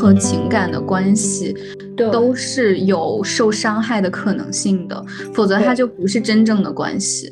[0.00, 1.54] 何情感的关系，
[1.94, 5.04] 都是有受伤害的可能性的，
[5.34, 7.30] 否则它就不是真正的关系。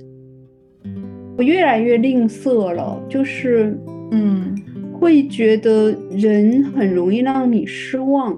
[1.38, 3.74] 我越来越吝啬了，就是
[4.10, 4.54] 嗯，
[4.92, 8.37] 会觉得人很容易让你失望，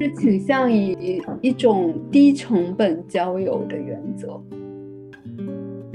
[0.00, 4.40] 是倾向于一种低成本交友的原则。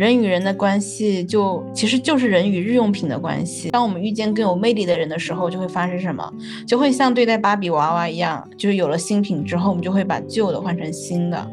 [0.01, 3.69] 人与人的关系就其实就是人与日用品的关系。
[3.69, 6.27] 当我们遇见更有魅力的人的时候，就会发生什么？
[6.65, 11.51] 就会像对待芭比娃娃一样，就是有了新品之后，我们就会把旧的换成新的。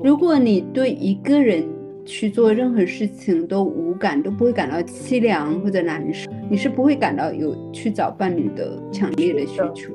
[0.00, 1.68] 如果你对一个人
[2.06, 9.92] 去做任何事情都无感，都不会感到凄凉或者难受，你是不会感到有去找伴侣的强烈的需求。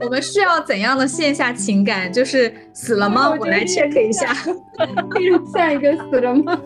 [0.00, 2.12] 我们需要怎样的线下情感？
[2.12, 3.30] 就是死了吗？
[3.30, 4.32] 我来 check 一下。
[5.52, 6.60] 下一个死了吗？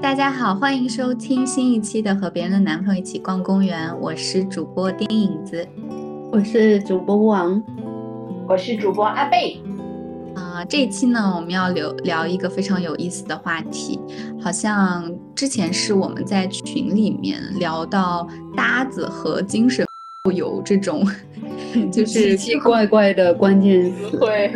[0.00, 5.66] 大家好，欢迎收听新一期的《和别人的男朋友一起逛公园》，我是主播丁影子，
[6.32, 7.62] 我是主播王，
[8.48, 9.60] 我是主播阿贝。
[10.34, 13.98] 啊，这一期呢，我们要聊聊一个非常有意思的话题，
[14.42, 19.86] 好像之前是我们在群里面聊到搭子和精神
[20.28, 21.02] 有这种，
[21.90, 24.18] 就是奇奇怪怪的关键词。
[24.18, 24.50] 对，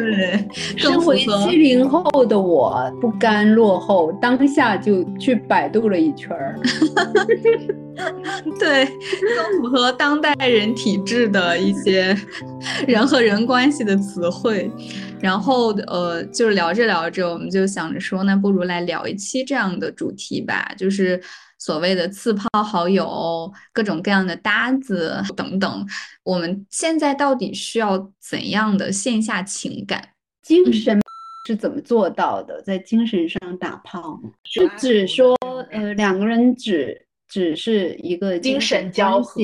[0.76, 6.60] 身为七零后的我，不甘落后，当下就去百度了一圈儿。
[8.60, 12.14] 对，更符合当代人体质的一些
[12.86, 14.70] 人和人关系的词汇。
[15.18, 21.18] 然后呃，就是聊着聊着，我们就想着说，那不如来聊一期这样的主题吧，就是
[21.64, 25.88] 所谓的次抛好友、各种各样的搭子等等。
[26.22, 30.10] 我们现在到底需要怎样的线下情感？
[30.42, 31.00] 精神
[31.46, 32.60] 是怎么做到的？
[32.60, 34.30] 在精神上打炮吗？
[34.44, 35.34] 是指说，
[35.70, 39.40] 呃，两个人只只是一个精神交合，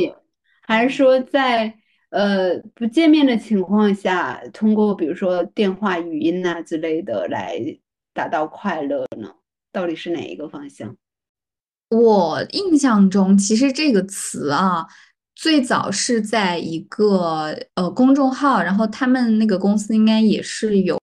[0.66, 1.74] 还是说在？
[2.10, 7.56] 呃，不见面的情况下，通过比如说电话语音呐之类的来
[8.12, 9.32] 达到快乐呢？
[9.70, 10.96] 到底是哪一个方向？
[11.90, 14.86] 我印象中，其实这个词啊，
[15.34, 20.96] 最早是在一个呃公众号，然后他们那个公司应该也是有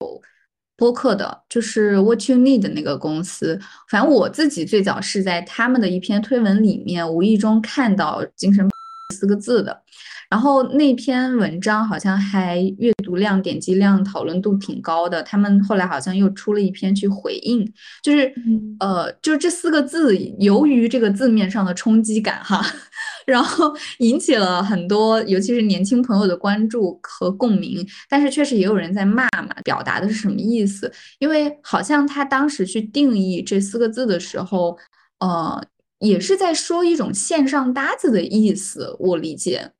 [0.77, 3.59] 播客的，就是 What You Need 那个公司。
[3.89, 8.69] 反正我自己最早是在他们的一篇推文里面无意中看到“精神”
[9.13, 9.81] 四个字的。
[10.29, 15.23] 然后那篇文章好像还阅读量、点击量、讨论度挺高的。
[15.23, 17.65] 他们后来好像又出了一篇去回应，
[18.03, 18.33] 就是
[18.79, 22.61] 呃，就是这四个字，由于这个字面上的冲击感哈，
[23.25, 27.87] 然后引起了很多，尤其是年轻朋友的关注和共鸣。
[28.09, 30.91] 但是确实也有人在骂嘛，表达的是什么意思？
[31.19, 34.77] 因为好像他当时去定义这四个字的时候，
[35.19, 35.63] 呃，
[35.99, 39.71] 也是在说一种线上搭子的意思，我理解。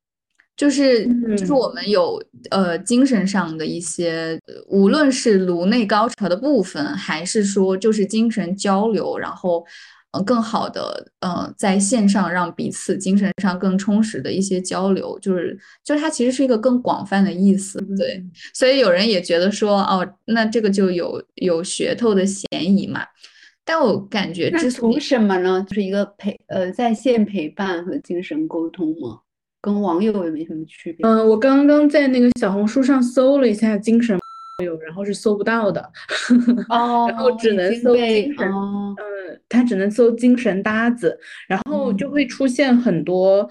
[0.58, 2.20] 就是就是我们有
[2.50, 4.36] 呃精神上的一些，
[4.66, 9.64] 无论是颅内高潮的部分，还是说就是精神交流，然后
[10.10, 18.20] 呃更好的呃在线上让彼此精神上更充实的一些交流，就是就是它其实是一个更广泛的意思，对。
[18.52, 23.02] 所以有人也觉得说哦，那这个就有有噱头的嫌疑嘛。
[23.64, 25.64] 但我感觉这图什么呢？
[25.68, 29.20] 就是一个陪呃在线陪伴和精神沟通吗？
[29.60, 31.06] 跟网友也没什么区别。
[31.06, 34.18] 嗯，我刚刚在那个小红书上搜了一下精神
[34.64, 35.80] 友，然后是搜不到的。
[36.68, 38.96] 哦， 然后只能搜精神，嗯，
[39.48, 43.48] 他只能搜精神搭子，然后就会出现很多。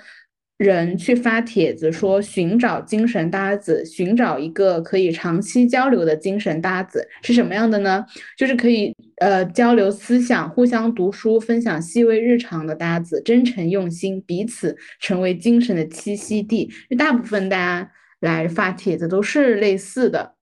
[0.57, 8.03] 人去发帖子说寻找精神搭子，寻找一个可以长期交流的精神搭子是什么样的呢？
[8.35, 16.71] 就是可以呃交流思想、互相读书、分享细微日常的搭子，真诚用心，彼此成为精神的栖息地。
[16.97, 20.36] 大部分大家来发帖子都是类似的。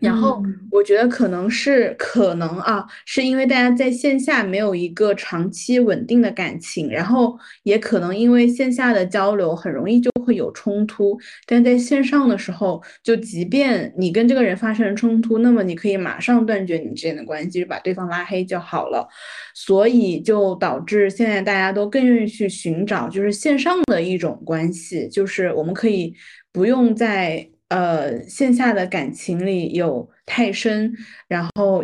[0.00, 11.16] 然后我觉得可能是可能啊，是因为大家在线下没有一个长期稳定的感情，然后也可能因为线下的交流很容易就会有冲突，
[11.46, 19.08] 但在线上的时候，就即便你跟这个人发生了冲突，那么你可以马上断绝你之间的关系，就把对方拉黑就好了。
[19.54, 26.12] 所以就导致现在大家都更愿意去寻找就是线上的一种关系，就是我们可以
[26.52, 27.48] 不用在。
[27.68, 30.94] 呃，线下的感情里有太深，
[31.26, 31.82] 然后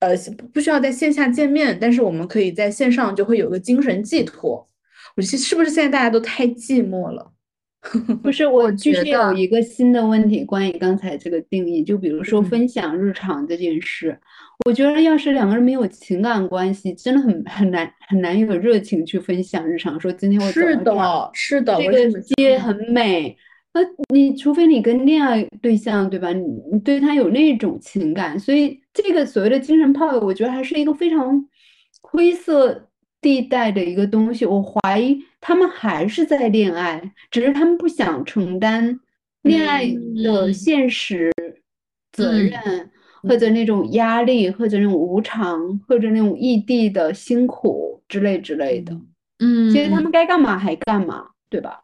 [0.00, 0.16] 呃
[0.52, 4.66] 不需要在线下见面，但是我们可以在线上就会有个精神寄托。
[5.16, 7.32] 我其实是不是现在大家都太寂寞了？
[8.22, 14.16] 不是，我觉得有一个新的问题，关于刚才这个定义，就比如说嗯分享日常这件事，
[14.64, 23.36] 我觉得要是两个人没有情感关系，真的很很难很难有热情去分享日常，说今天我走是的，是的，这个街很美。
[23.74, 23.80] 那
[24.12, 26.30] 你除非你跟恋爱对象，对吧？
[26.32, 26.42] 你
[26.72, 31.46] 你对他有那种情感，所以这个所谓的精神炮友，我觉得还是一个非常
[32.02, 32.88] 灰色
[33.20, 34.44] 地带的一个东西。
[34.44, 39.00] 我怀疑他们还是在恋爱，只是他们不想承担
[39.42, 39.86] 恋爱
[40.22, 41.32] 的嗯现实
[42.12, 42.90] 责嗯任，
[43.22, 48.92] 或者那种压力，或者那种无常，或者那种异地的辛苦之类之类的。
[49.38, 51.82] 嗯，其实他们该干嘛还干嘛，对吧？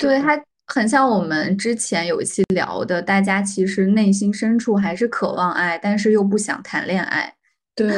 [0.00, 7.32] 对，它很像我们之前有一期聊的，大家其实内心深处还是渴望爱，但是又不想谈恋爱。
[7.74, 7.88] 对，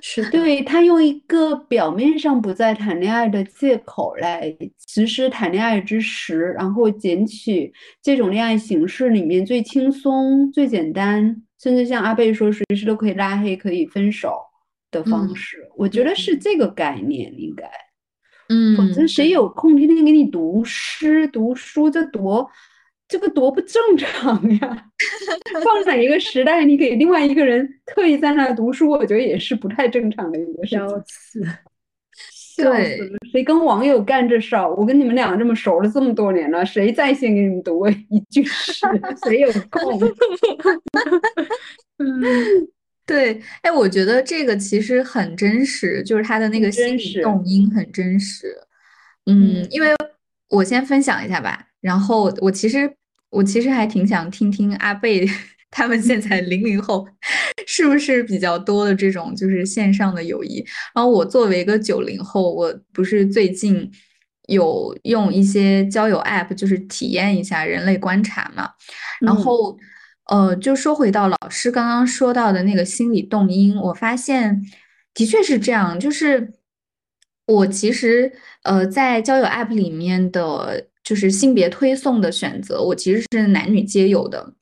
[0.00, 4.56] 是，对，他用一个表面上不再谈恋爱的借口来
[4.86, 14.38] 实施谈恋爱之时，然后捡取这种恋爱形式里面最轻松、最简单，甚至像阿贝说随时都可以拉黑、可以分手
[14.92, 15.68] 的方嗯式。
[15.76, 17.68] 我觉得是这个概念应该。
[18.48, 21.90] 嗯，否则谁有空天天给你读诗读书？
[21.90, 22.50] 这多，
[23.06, 24.86] 这个多不正常呀！
[25.62, 30.78] 放在一个时代，你给另外一个人特意在那儿读书，我觉得也是不太正常的一个事情。
[30.78, 31.42] 笑死，
[32.30, 33.18] 笑对死了！
[33.32, 34.68] 谁跟网友干这事儿？
[34.74, 38.86] 我跟你们俩这么熟了这么多年了，谁在线给你们读过一句诗？
[39.24, 40.00] 谁有空？
[41.98, 42.22] 嗯，
[43.08, 48.54] 对，哎，我觉得这个其实很真实，就是他的那个心理动因很真实。
[49.24, 49.88] 嗯，嗯因为
[50.50, 52.88] 我先分享一下吧，然后我其实
[53.30, 55.26] 我其实还挺想听听阿贝
[55.72, 57.06] 他们现在零零后
[57.66, 60.64] 是不是比较多的这种就是线上的友谊。
[60.94, 63.90] 然后我作为一个九零后，我不是最近
[64.48, 68.70] 有用一些交友 app，就是体验一下人类观察嘛。
[69.20, 69.78] 然嗯后，
[70.28, 74.62] 呃，就说回到老师刚刚说到的那个心理动因，我发现
[75.14, 76.52] 的确是这样，就是
[77.46, 78.32] 我其实
[78.62, 84.54] 呃在交友 app 里面的，就是性别推送的选择，我其实是男女皆有的。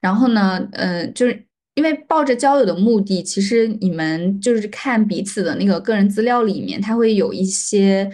[0.00, 8.10] 然后呢，呃，就是因为抱着交友的目的，其实你们就是看彼此的那个个人资料里面，它会有一些。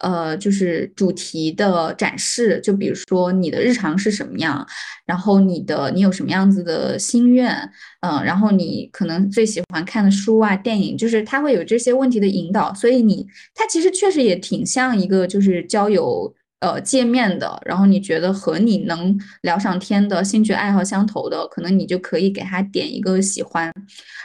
[0.00, 4.66] 呃，就是主题的展示，就比如说你的日常是什么样，
[5.06, 7.48] 然后你的你有什么样子的心愿，
[8.00, 23.72] 嗯、然后你可能最喜欢看的书啊、电影，就是它会有这些问题的引导，所以你它其实确实也挺像一个就是交友呃界面的，然后你觉得和你能聊上天的兴趣爱好相投的，可能你就可以给他点一个喜欢，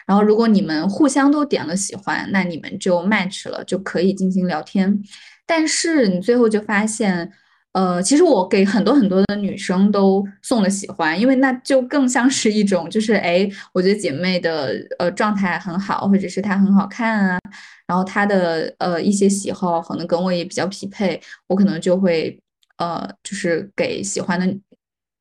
[0.07, 5.01] 然后如果你们互相都点了喜欢，那你们就 match 了，就可以进行聊天。
[5.49, 7.27] 但是你最后就发现，
[7.71, 17.39] 呃，其实我给很多很多的女生都送了喜欢，因为那就更像是一种，就是哎，我觉得姐妹的呃状态很好，或者是她很好看啊，
[17.87, 22.39] 然后她的呃一些喜好可能跟我也比较匹配，我可能就会
[22.77, 24.45] 呃就是给喜欢的，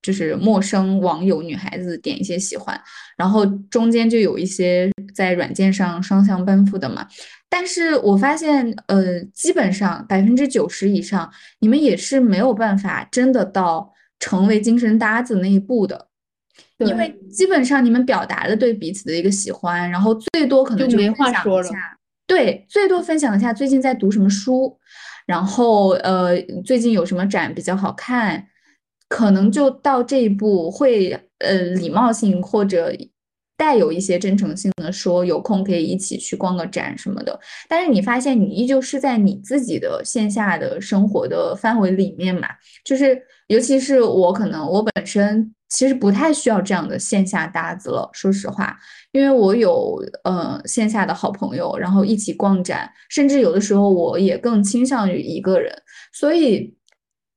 [0.08, 2.80] 就是陌生网友女孩子点一些喜欢，
[3.14, 7.06] 然后中间就有一些在软件上双向奔赴的嘛。
[7.50, 16.08] 但是我发现，呃，基本上百分之九十以上，你们也是没有办法真的到成为精神搭子那一步的，
[16.78, 21.68] 因为基本上你们表达了对彼此的一个喜欢，然后最多可能就没话说了，
[22.26, 24.78] 对，最多分享一下最近在读什么书，
[25.26, 26.34] 然后呃，
[26.64, 28.46] 最近有什么展比较好看，
[29.08, 32.92] 可能就到这一步会呃礼貌性或者
[33.56, 37.38] 带有一些真诚性的说有空可以一起去逛个展什么的，
[37.68, 42.48] 但是你发现你依旧是在你自己的线下的生活的范围里面嘛，
[42.84, 48.76] 就是尤其是我可能我本身其实不太需要这样的线下搭子了，说实话，
[49.10, 55.74] 因为我有呃线下的好朋友，然后一起逛展，甚至有的时候我也更倾向于一个人，
[56.12, 56.77] 所以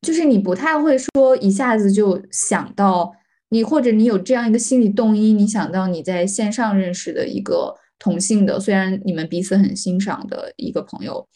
[0.02, 3.14] 就是你不太会说一下子就想到
[3.50, 11.28] 你，或者你有这样一个心理动因，你想到你在线上认识的一个同性的，虽然你们彼此很欣赏的一个朋友。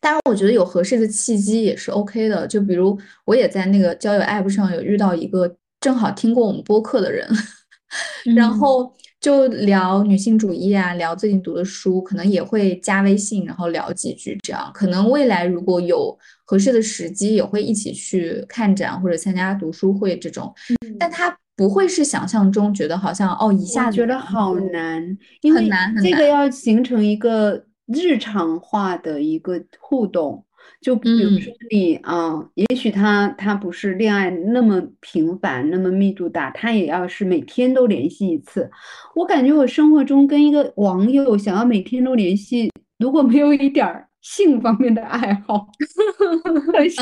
[0.00, 2.46] 当然，我觉得有合适的契机也是 OK 的。
[2.46, 7.28] 就比如，我也在那个交友 App 上有遇到一个正好听过我们播客的人，
[8.34, 14.68] 然嗯后就聊女性主义啊，聊最近读的书，可能也会加微信，然后聊几句这样。
[14.74, 20.52] 可能未来如果有合适的时机，也会一起去看展或者参加读书会这种。
[20.98, 25.70] 但他不会是想象中觉得好像哦一下我子觉得好难，因很为
[26.02, 30.44] 这个要形成一个日常化的一个互动，
[30.82, 38.68] 就比如说你啊，也许他他不是恋爱那么频繁，那么密度大，他也要是每天都联系一次。
[39.14, 45.68] 我感觉我生活中跟一个网友想要每天都联系，如果没有一点儿性方面的爱好，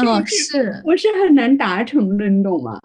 [0.04, 2.78] 嗯， 是，我是很难达成的，你懂吗？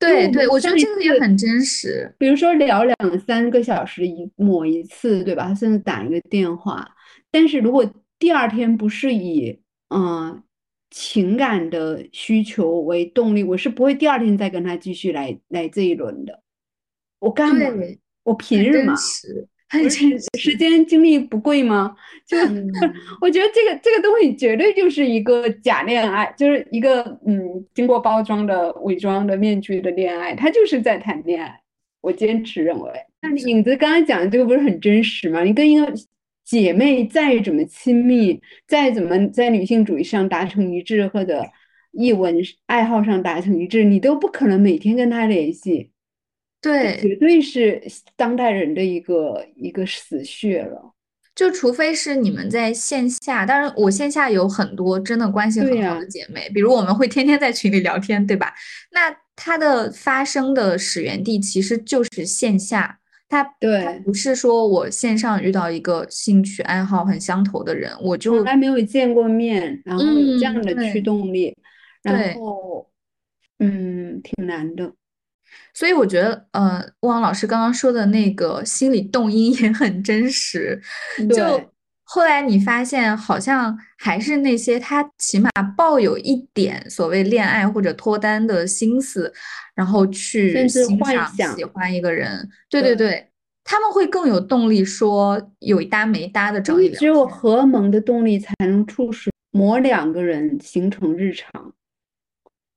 [0.00, 2.12] 对对，我觉得这个也很真实。
[2.18, 5.54] 比如说聊两三个小时一抹一次，对吧？
[5.54, 6.88] 甚至打一个电话，
[7.30, 7.88] 但是如果
[8.18, 9.60] 第二天不是以
[9.94, 10.42] 嗯，
[10.90, 16.42] 情感的需求为动力，我是不会第二天再跟他继续来来这一轮的。
[17.18, 17.66] 我干嘛？
[18.24, 18.94] 我凭什么？
[19.68, 20.26] 很真实。
[20.38, 21.94] 时间精力不贵吗？
[22.26, 22.36] 就
[23.20, 31.60] 我觉得这个这个东西绝对就是一个假恋爱，就是一个嗯经过包装的伪装的面具的恋爱，他就是在谈恋爱。
[32.00, 35.42] 我坚持认为，那影子刚才讲的这个不是很真实吗？
[35.44, 35.92] 你跟一个。
[36.50, 41.46] 姐妹再怎么亲密，再怎么在女性主义上达成一致，或者
[41.92, 45.92] 译文爱好上达成一致，你都不可能每天跟她联系。
[46.60, 47.80] 对，绝对是
[48.16, 50.92] 当代人的一个一个死穴了。
[51.36, 58.52] 就除非是你们在线下，当然我线下有很多真的关系很好的姐妹，比如我们会天天在群里聊天，对吧？
[58.90, 62.99] 那它的发生的始源地其实就是线下。
[63.30, 71.56] 他对，不是说我线上遇到一个兴趣爱好很相投的人，我就从来没有见过面，然后有这样的驱动力，
[72.02, 72.90] 然后
[73.60, 74.92] 嗯，挺难的。
[75.72, 80.80] 所以我觉得，呃，汪老师刚刚说的那个心理动因也很真实。
[81.28, 81.72] 就
[82.12, 89.32] 后来你发现，好像还是那些他起码抱有一点所谓恋爱或者脱单的心思。
[89.76, 93.28] 然后去欣赏、喜欢一个人，对对对，
[93.64, 101.72] 他们会更有动力说有一搭没搭的找一只有荷尔蒙的动力才能促使某两个人形成日常。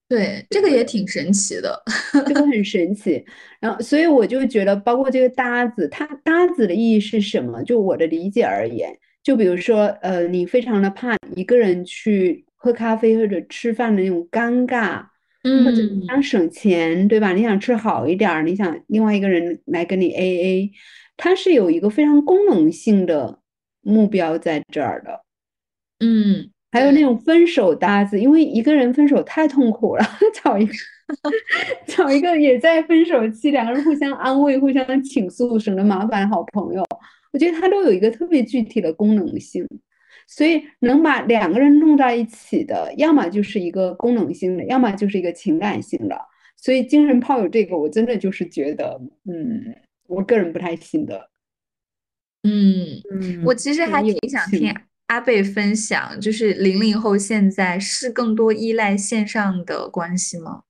[0.08, 1.84] 对，这个也挺神奇的，
[2.26, 3.26] 这个很 神奇。
[3.60, 7.62] 然后，所以我就觉得，包括这个搭子，它搭子的意义是什么？
[7.64, 15.06] 就我的理解而言，就比如说，呃，你非常的怕一个人去喝咖啡或者吃饭的那种尴尬。
[15.46, 17.34] 嗯或者你想省钱，对吧？
[17.34, 20.72] 你想吃好一点儿，你想另外一个人来跟你 AA，
[21.18, 23.40] 它是有一个非常功能性的
[23.82, 25.20] 目标在这儿的。
[26.00, 30.06] 嗯，还有那种分手搭子，因为一个人分手太痛苦了，
[30.42, 30.74] 找一个
[31.88, 36.82] 找一个也在分手期，两个人互相安慰、互相倾诉，省得麻烦好朋友。
[37.34, 39.68] 我觉得它都有一个特别具体的功能性。
[40.26, 46.18] 所以能把两个人弄在一起的，要么就是一个功能性的，要么就是一个情感性的。
[46.56, 49.76] 所以精神炮友这个，我真的就是觉得，嗯，
[50.08, 51.30] 我个人不太信的。
[52.44, 54.74] 嗯嗯，我其实还挺想听
[55.08, 60.64] 阿贝分享，就是零零后现在是更多依赖线上的关系吗？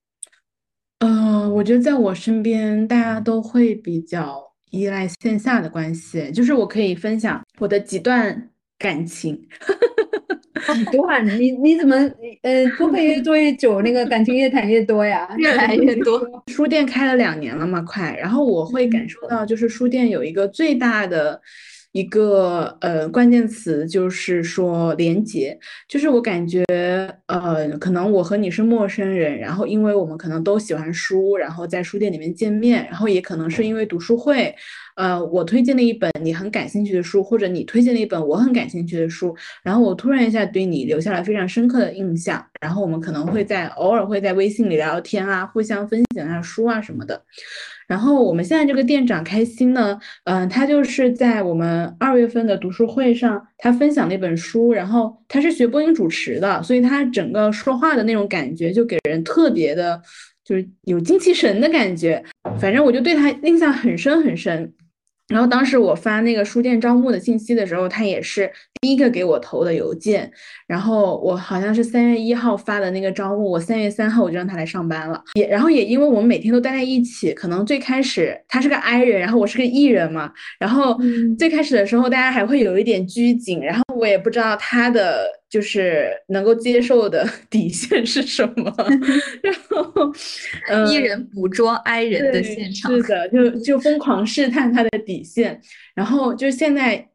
[0.98, 6.30] 嗯，我觉得在我身边，大家都会比较依赖线下的关系。
[6.32, 8.50] 就是我可以分享我的几段。
[8.80, 9.34] 感情，
[10.76, 11.26] 几段？
[11.40, 11.96] 你你怎么，
[12.42, 15.26] 呃，播客越做越久，那个感情越谈越多呀？
[15.38, 16.22] 越来越多。
[16.52, 18.14] 书店开了两年了嘛，快。
[18.20, 21.40] 然后我会感受到，就是书店有一个最大的
[21.94, 25.58] 一个呃关键词，就是说连接。
[25.88, 26.66] 就是我感觉，
[27.28, 34.54] 呃，可能我和你是陌生人，然后因为我们可能都喜欢书，然后在书店里面见面，然后也可能是因为读书会。
[34.96, 47.24] 呃，我推荐了一本你很感兴趣的书，或者你推荐了一本我很感兴趣的书，然后我突然一下对你留下了非常深刻的印象，然后我们可能会在偶尔会在微信里聊聊天啊，互相分享一下书啊什么的。
[47.94, 60.02] 然后我们现在这个店长开心呢，嗯，他就是在我们二月份的读书会上，他分享了一本书，然后他是学播音主持的，所以他整个说话的那种感觉就给人特别的，
[60.44, 62.24] 就是有精气神的感觉。
[62.60, 64.74] 反正我就对他印象很深很深。
[65.34, 70.32] 然后当时我发那个书店招募的信息的时候，他也是第一个给我投的邮件。
[70.68, 75.20] 然后我好像是三月一号发的那个招募，我三月三号我就让他来上班了。
[75.34, 80.32] 也然后也因为我们每天都待在一起，可能最开始他是个 I 人，然后我是个 E 人嘛。
[80.60, 80.96] 然后
[81.40, 88.74] 最开始的时候，大家还会有一点拘谨，然后我也不知道他的就是能够接受的 底线是什么。
[89.42, 90.14] 然后
[90.90, 95.62] ，E 人捕捉 I 人的现场，是的，就就疯狂试探他的底线。
[95.96, 97.10] 然后就现在。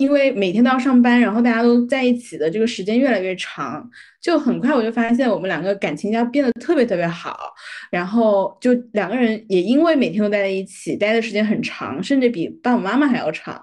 [0.00, 3.86] 因为每天都要上班，然后大家都在一起的这个时间越来越长，
[4.18, 7.38] 就很快我就发现我们两个感情要变得特别特别好，
[7.90, 13.62] 然后就两个人也因为每天都待在一起，待的时间很长，甚至比爸爸妈妈还要长，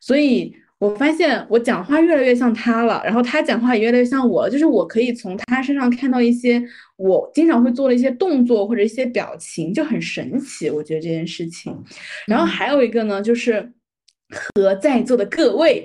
[0.00, 0.56] 所以。
[0.84, 6.62] 我发现我讲话越来越像他了，然后他讲话也越来越像我，就是我可以从他身上看到一些
[6.96, 10.68] 我经常会做的一些动作或者一些表情，就很神奇。
[10.68, 11.74] 我觉得这件事情。
[12.26, 13.72] 然后还有一个呢，就是
[14.28, 15.82] 和在座的各位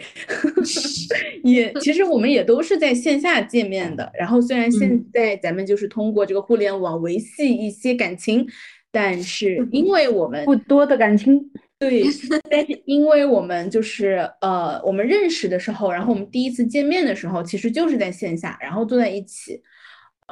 [1.45, 4.11] 也其实我们也都是在线下见面的。
[4.19, 8.45] 然后虽然现在咱们就是通过这个互联网维系一些感情，
[8.91, 11.49] 但是因为我们不多的感情。
[11.79, 12.03] 对，
[12.49, 19.61] 但是因为我们就是呃，我们认识的时候，然后我们第一次见面的时候，其实就是在线下，然后坐在一起。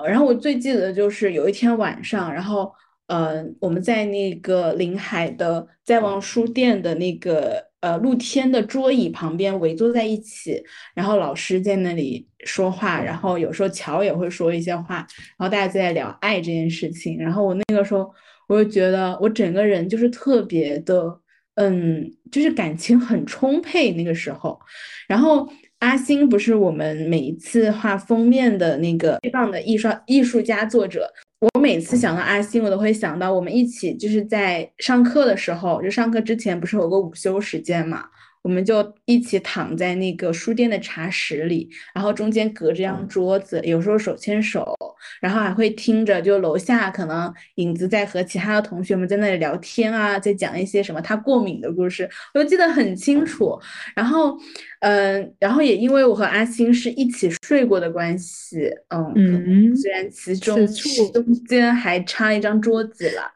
[0.05, 2.69] 然后我最记得就是有一天晚上，然后
[3.07, 10.61] 呃，我们在那个临海的在望书店的那个呃露天的桌椅旁边围坐在一起，
[10.93, 14.97] 然后老师在那里说话，然后有时候乔也会说一些话，
[15.37, 17.17] 然后大家就在聊爱这件事情。
[17.17, 18.13] 然后我那个时候，
[18.49, 21.21] 我就觉得我整个人就是特别的。
[21.57, 24.59] 嗯，就是感情很充沛那个时候，
[25.07, 25.47] 然后
[25.79, 38.05] 阿星不是我们每一次画封面的那个最棒的艺术艺术家作者，我每次想到阿星，我都会想到我们一起就是在上课的时候，就上课之前不是有个午休时间嘛。
[38.47, 44.73] 我们就一起躺在那个书店的茶室里，然后中间隔着张桌子，有时候手牵手，
[45.19, 53.59] 然后还会听着，就楼下可能影子在和其他的同学们在那里聊天啊，在讲一些什么他过敏的故事，我都记得很清楚。
[53.93, 54.37] 然后，
[54.79, 60.65] 嗯，然后也因为我和阿星是一起睡过的关系，嗯嗯，虽然其中
[61.11, 63.29] 中间还插了一张桌子了，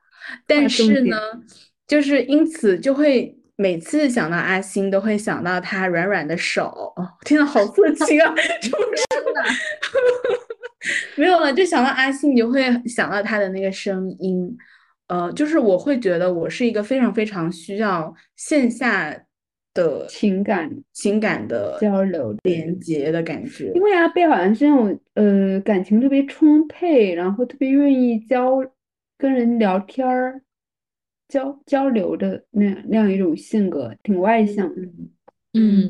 [0.48, 1.18] 但是呢，
[1.86, 3.36] 就是因此就会。
[3.62, 6.91] 每次想到阿星，都会想到他软软的手。
[6.96, 8.34] 哦，天呐，好色情啊！
[8.60, 9.44] 真的，
[11.15, 14.58] 没有了，就想到阿星，你就会想到他的那个声音。
[15.10, 19.15] 呃，就是我会觉得我是一个非常非常需要线下
[19.75, 23.72] 的情感情感的交流连接的感觉。
[23.75, 28.58] 因为阿贝好像是那种呃感情特别充沛，然后特别愿意交
[29.20, 30.41] 跟人聊天儿。
[31.32, 34.82] 交交流的那样那样一种性格，挺外向的。
[35.54, 35.90] 嗯，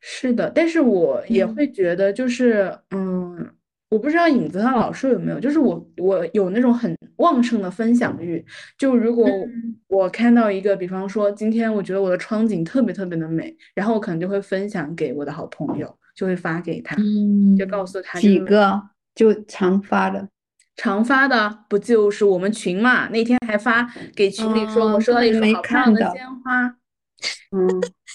[0.00, 3.46] 是的，但是我也会觉得，就是嗯，
[3.90, 8.42] 我不知道影子和老师有没有，就是我我有那种很旺盛的分享欲。
[8.78, 9.28] 就如果
[9.88, 16.96] 我看到一个，比方说今天我觉得我的窗景特别特别的美，然后我可能就会分享给我的好朋友，就会发给他，
[17.58, 18.82] 就告诉他几个
[19.14, 20.26] 就常发的。
[20.76, 23.08] 常发的不就是我们群嘛？
[23.08, 26.76] 那天还发给群里说，我收到一束好漂亮的鲜花。
[27.56, 27.66] 嗯，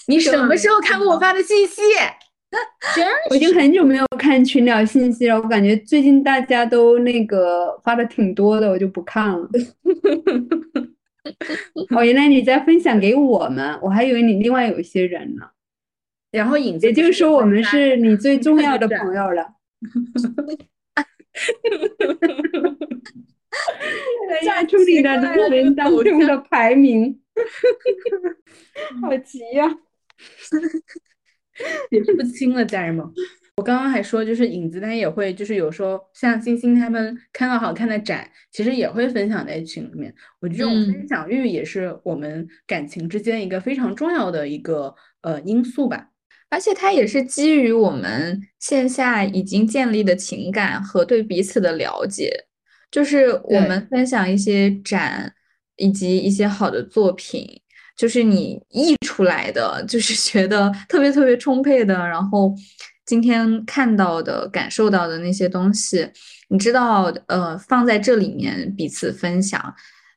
[0.06, 1.82] 你什么时候看过我发的信息？
[2.94, 5.36] 真， 我已经很久没有看群聊信息了。
[5.36, 9.48] 我感觉最近大家都那个发的挺多的，我就不看了。
[11.96, 15.46] 哦，原来你在分享给我们，我还以为你另外有一些人呢。
[16.30, 19.54] 然后影子，也就是说我们是你最重要的 朋友了。
[21.32, 21.68] 哈哈
[21.98, 22.28] 哈哈
[23.50, 23.56] 哈！
[24.54, 27.20] 哈，出你的名人当中的排名，
[29.00, 29.66] 好急呀！
[31.90, 33.04] 也不清了，家人们。
[33.56, 40.14] 我刚刚还说，就是影子他也会，就是有时候像星星他们看到好看的展，其实也会分享在群里面。
[40.40, 46.08] 我觉得这种分享欲也是我们感情之间一个非常重要的一个呃因素吧。
[46.52, 52.30] 而且它也是基于我们线下已经建立的情感和对彼此的了解，
[52.90, 55.32] 就是我们分享一些展
[55.76, 57.48] 以及一些好的作品，
[57.96, 62.54] 就是你溢出来的，就是觉得特别特别充沛的，然后
[63.06, 66.06] 今天看到的、感受到的那些东西，
[66.48, 69.74] 你知道，呃，放在这里面彼此分享。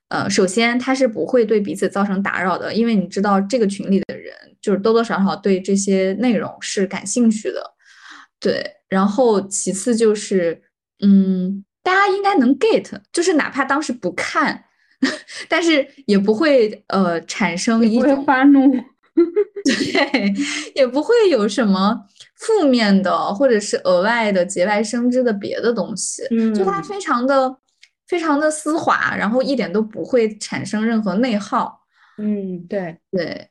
[0.09, 7.73] 呃，首先他是不会对彼此造成打扰的，因为你知道这个群里的人就是多多少少对这些内容是感兴趣的，
[8.39, 8.71] 对。
[8.87, 10.61] 然后其次就是，
[11.03, 14.65] 嗯，大家应该能 get，就是哪怕当时不看，
[15.49, 18.71] 但是也不会呃产生一种发怒，
[19.65, 20.33] 对，
[20.75, 21.99] 也不会有什么
[22.35, 27.57] 负面的或者是额外的节外生枝的别的东西，嗯，就它非常的。
[28.07, 31.81] 非常的丝滑，然后一点都不会产生任何内耗。
[32.17, 33.49] 嗯，对对，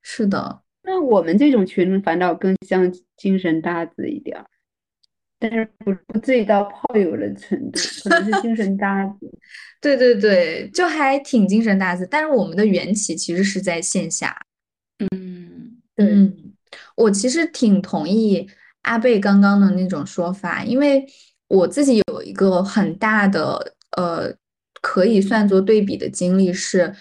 [0.00, 0.62] 是的。
[0.82, 4.42] 那我们这种群反倒更像精神搭子一点，
[5.38, 9.30] 但是不不至于到炮友的程度，可能是精神搭子。
[9.82, 12.06] 对对对，就还挺精神搭子。
[12.10, 14.34] 但是我们的缘起其实是在线下。
[15.12, 16.06] 嗯，对。
[16.96, 18.48] 我其实挺同意
[18.82, 21.04] 阿贝刚刚的那种说法，因为
[21.48, 23.74] 我自己有一个很大的。
[23.96, 24.34] 呃，
[24.80, 26.94] 可以算作对比的经历是，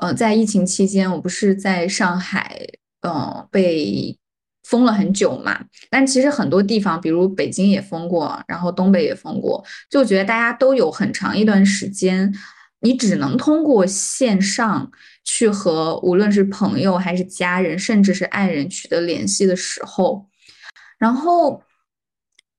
[0.00, 2.66] 呃，在疫情期间，我不是在上海，
[3.02, 4.18] 嗯，被
[4.64, 12.32] 封了很久嘛，但其实很多地方，比如北京也封过，然后东北也封过，就觉得大家都有很长一段时间，
[12.80, 14.90] 你只能通过线上
[15.24, 20.28] 去和无论是朋友还是家人，甚至是爱人取得联系的时候，
[20.98, 21.62] 然后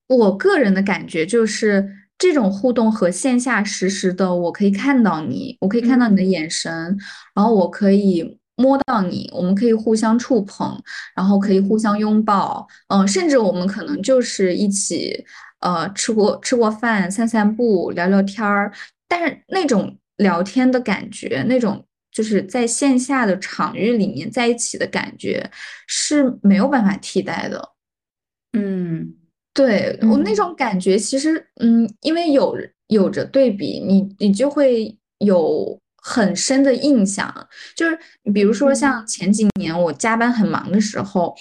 [0.08, 6.98] 我个人的感觉就是，这种互动和线下实时的，我可以看到你，我可以看到你的眼神，
[7.34, 8.38] 然后我可以。
[8.56, 10.80] 摸到你，我们可以互相触碰，
[11.16, 15.24] 然后可以互相拥抱，嗯，甚至我们可能就是一起，
[15.58, 18.72] 呃，吃过吃过饭，散散步，聊聊天儿。
[19.08, 25.50] 但是那种聊天的感觉，那种就是在线下的场域里面在一起的感觉
[25.88, 27.70] 是没有办法替代的。
[28.52, 29.14] 嗯，
[29.54, 32.54] 对我那种感觉，其实，嗯，因为有
[32.88, 35.78] 有着对比，你你就会有。
[36.06, 37.34] 很深的印象，
[37.74, 37.98] 就是
[38.34, 41.34] 比如说像前几年我加班很忙的时候，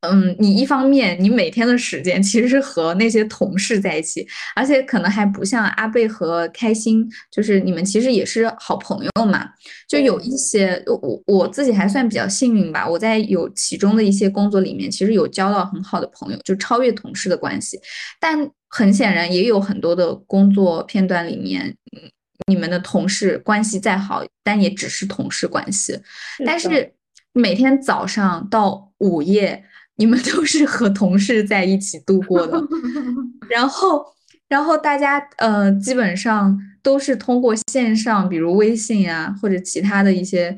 [0.00, 9.48] 嗯，你一方面你每天的时间其实是和那些同事在一起，而且可能还不像阿贝和开心，就是你们其实也是好朋友嘛。
[9.88, 17.78] 就有一些我我自己还算比较幸运吧，我在有其中的一些工作里面，其实有交到很好的朋友，就超越同事的关系。
[18.18, 22.10] 但很显然也有很多的工作片段里面，嗯。
[22.46, 25.96] 你们的同事关系再好，但也只是同事关系。
[26.44, 26.94] 但是
[27.34, 29.62] 每天早上到午夜，
[30.00, 32.58] 你们都是和同事在一起度过的。
[33.48, 34.04] 然后，
[34.48, 40.56] 然后大家呃，基本上都是通过线上，比如微信啊，或者其他的一些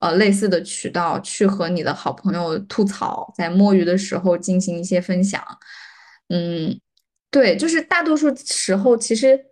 [0.00, 5.40] 呃类似的渠道，去和你的好朋友吐槽，在摸鱼的时候进行一些分享。
[6.28, 6.78] 嗯，
[7.30, 9.46] 对，就是大多数时候其实。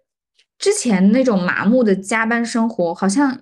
[0.63, 3.41] 之前那种麻木的加班生活，好像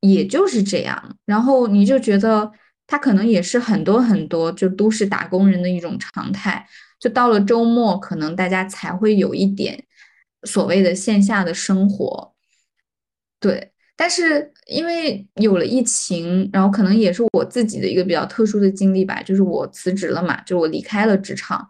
[0.00, 2.50] 也就是这样，然后你就觉得
[2.86, 6.66] 他可能也是很多很多就都市打工人的一种常态。
[7.00, 9.84] 就到了周末，可能大家才会有一点
[10.44, 12.32] 所谓的线下的生活。
[13.38, 21.68] 对，但是因为有了疫情，然后可能也是我自己的一个比较特殊的经历吧，就是我辞职了嘛，就我离开了职场，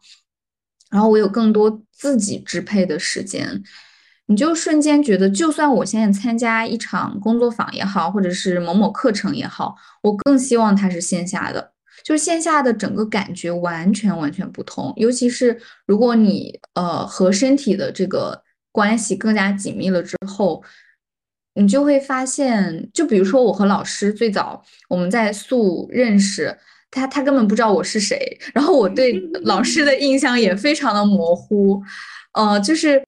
[0.91, 3.65] 然后我有更多自己支配的时间。
[4.27, 11.73] 你就瞬间觉得，就算我现在参加一场工作坊也好，或者是某某课程也好，我更希望它是线下的。
[12.03, 20.63] 就是线下的整个感觉完全完全不同，尤其是如果你呃和身体的这个关系更加紧密了之后，
[21.55, 26.55] 你就会发现，就比如说我和老师最早我们在素认识，
[26.91, 31.83] 他他根本不知道我是谁，然后我对老师的印象也非常的模糊，
[32.33, 33.03] 呃，就是。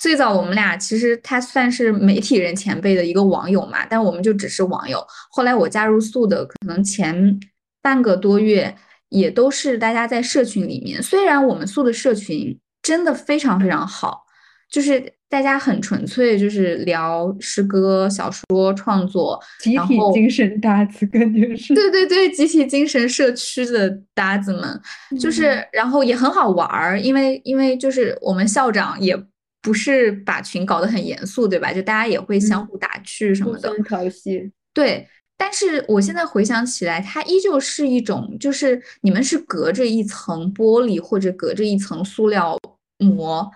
[0.00, 5.06] 最早我们俩其实他算是媒体人前辈的一个网友嘛，但我们就只是网友。
[5.30, 7.38] 后来我加入素的，可能前
[7.82, 8.74] 半个多月
[9.10, 11.02] 也都是大家在社群里面。
[11.02, 14.22] 虽然我们素的社群真的非常非常好，
[14.70, 21.74] 就是大家很纯粹，就是聊诗歌、小说创作，集体精神搭子，感觉是。
[21.74, 24.80] 对对对，集体精神社区的搭子们，
[25.20, 29.14] 就是然后也很好玩儿，因为因为就是我们校长也。
[29.62, 31.72] 不是把群搞得很严肃，对吧？
[31.72, 34.50] 就大家也会相互打趣什么的，调戏。
[34.72, 42.58] 对，但是我现在回想起来，它依旧是一种，就是你们是隔着一层玻璃或者隔着一层塑料
[42.98, 43.50] 膜，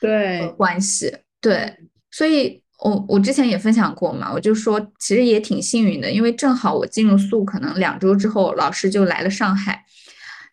[0.00, 1.14] 对关系。
[1.40, 1.76] 对，
[2.10, 9.84] 所以我我之前也分享过嘛，我就说其实也挺幸运的，因为正好我进入宿可能两周之后，老师就来了上海。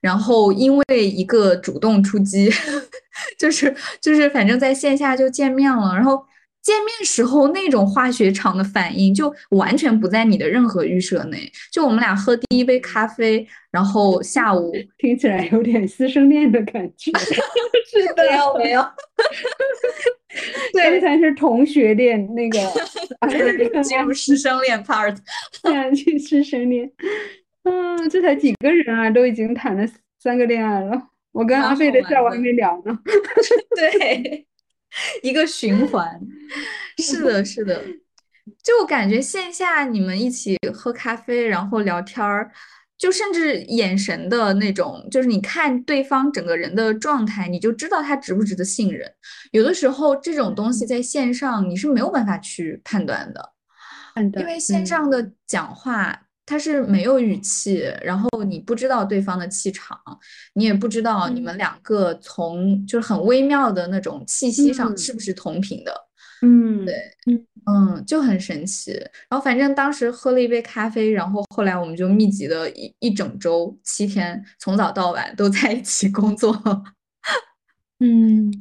[0.03, 2.51] 然后因为一个主动出击，
[3.39, 5.95] 就 是就是，反正在线下就见面了。
[5.95, 6.21] 然后
[6.61, 11.49] 见面时候那种化学场的反应，就完全不在你的任何预设内。
[11.71, 17.09] 就我们俩喝第一杯咖啡，然后下午 听起来有点师生恋的感觉。
[17.89, 18.85] 是的，没有没有。
[20.73, 22.59] 刚才是同学恋，那个
[23.81, 25.15] 进入师生恋 part，
[25.95, 26.91] 进师生恋。
[27.63, 29.85] 嗯，这才几个人啊，都已经谈了
[30.19, 31.09] 三个恋爱了。
[31.31, 32.99] 我跟阿贝的事我还没聊呢。
[33.75, 34.45] 对，
[35.21, 36.19] 一个循环。
[37.01, 37.81] 是的，是的。
[38.61, 42.51] 就感觉线下你们一起喝咖啡，然后聊天儿，
[42.97, 49.09] 就甚至眼神的那种，就是你看对方整个人的状态，你就知道他值不值得信任。
[49.51, 53.53] 有的时候这种东西在线上你是没有办法去判断的，
[54.39, 56.22] 因为线上的讲话。
[56.45, 59.97] 他是没有语气，然后你不知道对方的气场，
[60.55, 65.93] 你也不知道你们两个从就是很微妙的那种气息上是不是同频的。
[66.41, 66.93] 嗯，对，
[67.27, 68.91] 嗯，嗯，就很神奇。
[69.29, 76.53] 然后反正当时喝了一杯咖啡，然后后来我们就密集的一一整周七天，从早到晚都在一起工作。
[78.03, 78.51] 嗯，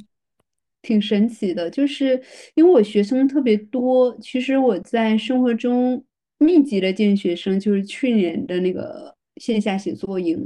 [0.81, 2.23] 挺神奇的，就是
[2.55, 6.01] 因为我学生特别多，其实我在生活中
[6.37, 10.37] 密集的见学生，就是去年的那个线下写作营，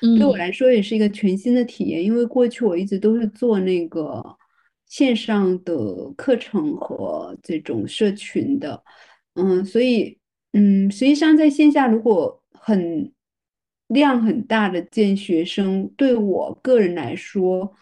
[0.00, 4.24] 对我嗯来说也是一个全新的体验，因为过去我一直都是做那个
[4.86, 8.82] 线上的课程和这种社群的，
[9.34, 10.18] 嗯，所以
[10.52, 13.12] 嗯，实际上在线下如果很
[13.88, 17.72] 量很大的见学生，对我个人来说。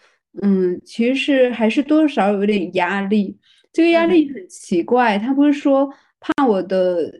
[0.42, 3.38] 嗯，其实是还是多多少少有点压力。
[3.72, 5.88] 这个压力很奇怪，他不是说
[6.18, 7.12] 怕我的呃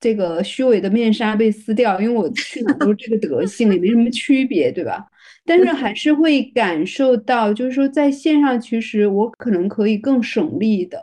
[0.00, 5.06] 这个虚伪的面纱被撕掉，因为我去哪都是这个德性，也没什么区别，对吧？
[5.46, 10.98] 但是还是会感受到，就是说在线上，其实我可能可以更省力的，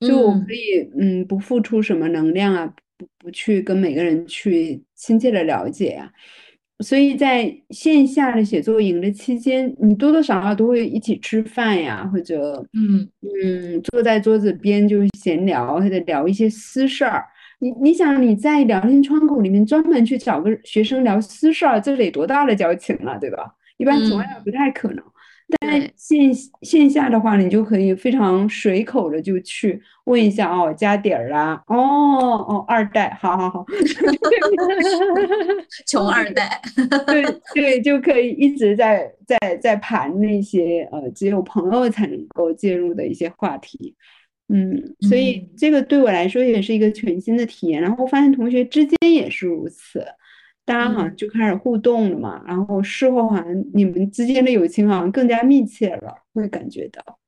[0.00, 2.66] 就我可嗯以嗯不付出什么能量啊，
[2.98, 6.10] 不不去跟每个人去亲切的了解啊。
[6.80, 13.08] 所以在线下的写作营的期间，你多多少少都会一起吃饭呀，或者嗯
[13.44, 17.24] 嗯，坐在桌子边就是闲聊，或者聊一些私事儿。
[17.64, 23.54] 你你想你在聊天窗口里面专门去找个学生聊私事儿，这得多大的交情了，对吧？
[23.78, 25.02] 一般情况下嗯，不太可能。
[25.60, 33.64] 但，线线下的话，你就可以非常随口的就去问一下哦，家底儿啦，哦哦，二代，好好好。
[35.88, 36.60] 穷二代。
[37.06, 37.24] 对
[37.54, 43.94] 对，就可以一直在在在盘那些呃只有朋友才能够介入的一些话题，
[44.48, 47.80] 嗯，所以嗯这个对我来说也是一个全新的体验。
[47.80, 50.04] 然后发现同学之间也是如此，
[50.64, 57.18] 大家好像嗯就开始互动了嘛，然后事后好像你们之间的友情好像更加密切了，会感觉到，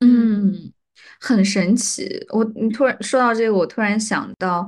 [0.00, 0.72] 嗯，
[1.20, 2.26] 很神奇。
[2.30, 4.66] 我你突然说到这个，我突然想到，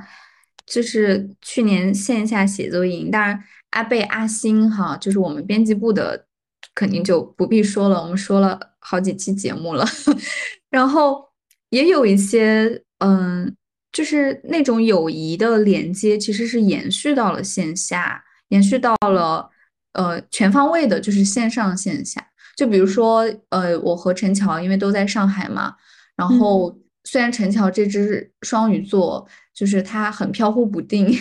[0.66, 6.26] 就是去年线下写作营，当然阿贝、阿星哈，就是我们编辑部的，
[6.74, 9.84] 肯定就不必说了，我们说了好几期节目了。
[10.70, 11.26] 然后
[11.70, 13.54] 也有一些，嗯，
[13.92, 19.50] 就是那种友谊的连接，其实是延续到了线下，延续到了
[19.92, 22.24] 呃全方位的，就是线上线下。
[22.56, 25.74] 就比如说，呃，我和陈乔因为都在上海嘛，
[26.16, 31.14] 然嗯后虽然陈乔这只双鱼座就是他很飘忽不定，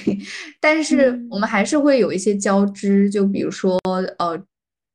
[0.61, 3.09] 但是我们还是会有一些交织。
[3.09, 3.77] 就比如说，
[4.17, 4.41] 呃，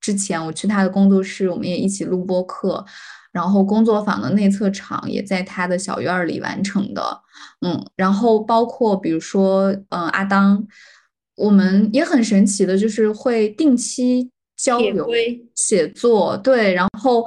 [0.01, 2.85] 之前我去他的工作室，我们也一起录播课，
[3.33, 7.21] 然后工作坊的内测场也在他的小院儿里完成的，
[7.61, 10.67] 嗯，然后包括比如说，嗯、阿当，
[11.37, 15.09] 我们也很神奇的，就是会定期交流
[15.55, 17.25] 写作，对，然后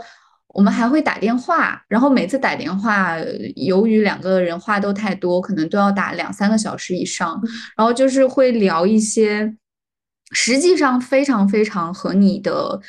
[0.49, 3.17] 我们还会打电话，然后每次打电话，
[3.55, 7.41] 由于两个人话都太多，可能都要打两三个小时以上，
[7.77, 9.55] 然后就是会聊一些
[10.31, 12.79] 实际上非常非常和你的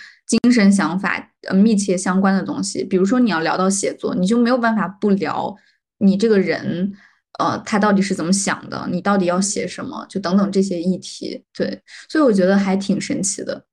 [0.42, 5.54] 精神想法呃密切相关的东西，比如说你要聊到写作，你就没有办法不聊
[5.98, 6.92] 你这个人。
[7.40, 8.86] 呃，他到底是怎么想的？
[8.92, 10.06] 你到底要写什么？
[10.08, 13.64] 就等等这些议题，对，所以我觉得还挺神奇的。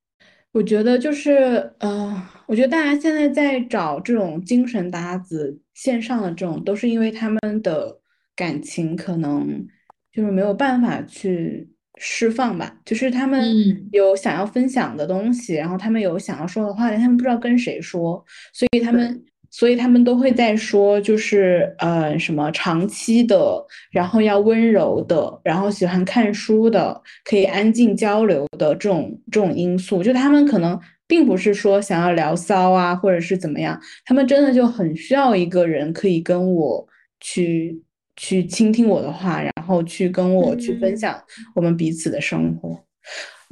[0.52, 8.00] 我觉得就是，呃，我觉得大家现在在找这种精神搭子，线上的这种，都是因为他们的
[8.36, 9.64] 感情可能
[10.12, 11.70] 就是没有办法去
[12.04, 13.88] 释放吧，就是他们嗯。
[13.92, 36.88] 有想要分享的东西，然后他们有想要说的话，但他们不知道跟谁说，所以他们，所以他们都会在说，就是呃什么长期的，然后要温柔的，然后喜欢看书的，可以安静交流的这种这种因素，就他们可能并不是说想要聊骚啊，或者是怎么样，他们真的就很需要一个人可以跟我
[37.20, 37.82] 去
[38.22, 41.24] 去倾听我的话，然后去跟我去分嗯享
[41.56, 42.80] 我们彼此的生活。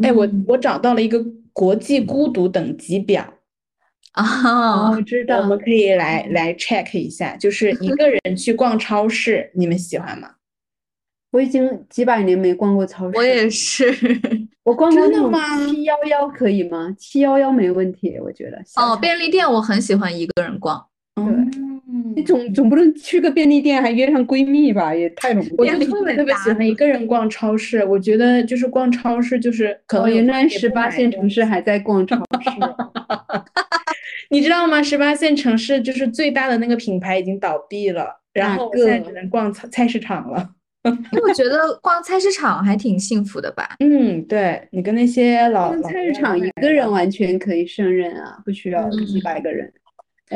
[0.03, 1.19] 哎，我嗯我找到了一个
[1.51, 3.33] 国际孤独等级表。
[4.11, 10.29] 啊，我知道我们，可以来来 check 一下，就是一个人去逛超市，你们喜欢吗？
[11.33, 13.91] 我已经几百年没逛过超市，我也是。
[14.63, 15.07] 我逛 过
[15.67, 16.93] 七幺幺可以吗？
[16.95, 18.61] 七幺幺没问题，我觉得。
[18.75, 20.85] 哦，便利店我很喜欢一个人逛。
[21.99, 24.93] 嗯，你总总不能去个便利店还约上闺蜜吧？
[24.95, 25.77] 也太容易我了。
[25.77, 32.49] 就特别特别喜欢一个人逛超市，我觉得就是逛超市就是可哦，能有原来时候也不十八线城市还在逛超市。
[34.31, 34.81] 你知道吗？
[34.81, 40.49] 十八线城市就是最大的那个品牌已经倒闭了，然后现在个只能逛菜菜市场了。
[40.83, 43.75] 因为我觉得逛菜市场还挺幸福的吧。
[43.79, 49.71] 嗯，对你跟那些老逛菜市场一个人完全可以胜任啊，不需要几嗯百个人。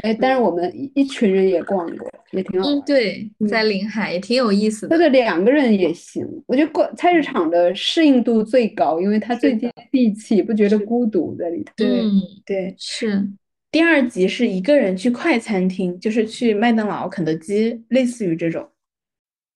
[0.01, 2.67] 哎，但是我们一一群人也逛过，也挺好。
[2.82, 4.95] 对，在临海也挺有意思的。
[4.95, 11.71] 或者两个人也行，我觉得逛菜市场的适应度最高，因为它最接地气，不觉得孤独在里头。
[11.75, 12.73] 对嗯，对。
[12.77, 13.29] 是，
[13.71, 18.67] 第二集是一个人去快餐厅，就是去麦当劳、肯德基，类似于这种。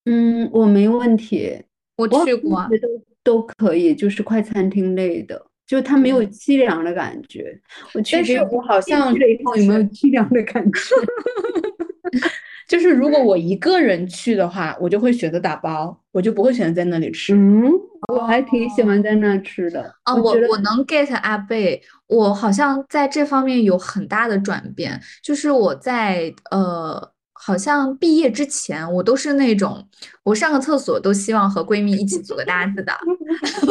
[0.06, 1.58] 嗯，我没问题，
[1.98, 2.68] 我我去过
[3.24, 7.60] 都都可以，就是快餐厅类的，就它没有嗯凄凉的感觉。
[7.94, 10.80] 我去但是我好像去了以后有没有凄凉的感觉？
[12.68, 17.34] 就是如果我一个人去的话，我就会选择打包，我就不会选择在那里吃。
[17.34, 17.64] 嗯，
[18.14, 19.94] 我还挺喜欢在那吃的。
[20.04, 29.88] 啊，我我能 get 阿贝，我好像在这方面有很大的转变，就是我在呃，好像毕业之前，我都是那种
[30.24, 32.92] 我上个厕所都希望和闺蜜一起组个搭子的，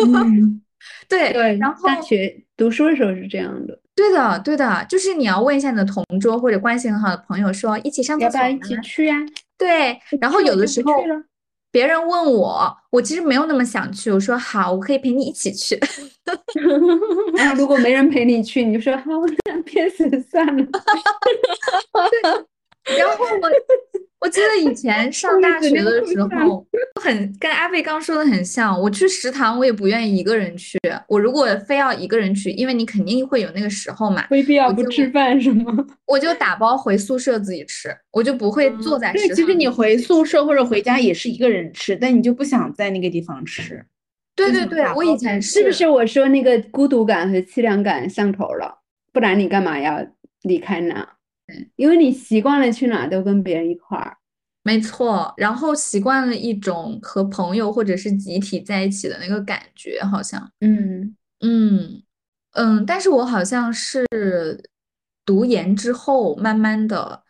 [0.07, 0.63] 嗯，
[1.09, 9.17] 对，对，然后大学读书的时候是这样的，对的对的，就是你要问一下你的同桌或者关系很好的朋友说一起上厕所要不要一起去呀？
[9.59, 10.93] 对，然后有的时候
[11.71, 15.79] 别人问我，我其实没有那么想去，我说好，我可以陪你一起去。
[17.37, 19.05] 然后如果没人陪你去，你就说好，
[19.47, 20.67] 那 憋死算了。
[22.97, 23.51] 然后我
[24.27, 26.67] 我记得以前上大学的时候，
[27.01, 28.79] 很跟阿贝刚说的很像。
[28.79, 30.77] 我去食堂，我也不愿意一个人去。
[31.07, 35.73] 我如果非要一个人去，因为你肯定会有那个时候嘛，没必要不吃饭是吗？
[36.09, 39.37] 我就打包回宿舍自己吃，我就不会坐在食对，堂。
[39.37, 43.81] 其实你回宿舍或者回家也是一个人吃，但你就不想在那个地方吃。
[44.35, 48.83] 对对对，我以前是是不是我说那个孤独感和凄凉感上头了？
[49.13, 50.05] 不然你干嘛要
[50.43, 51.09] 离开那？
[51.77, 54.17] 因为你习惯了去哪都跟别人一块儿。
[54.63, 60.51] 没错，然后习惯了一种和朋友或者是集体在一起的那个感觉，好像。
[60.61, 62.03] 嗯嗯
[62.55, 64.05] 嗯，但是我好像是
[65.25, 67.23] 读研之后，慢慢的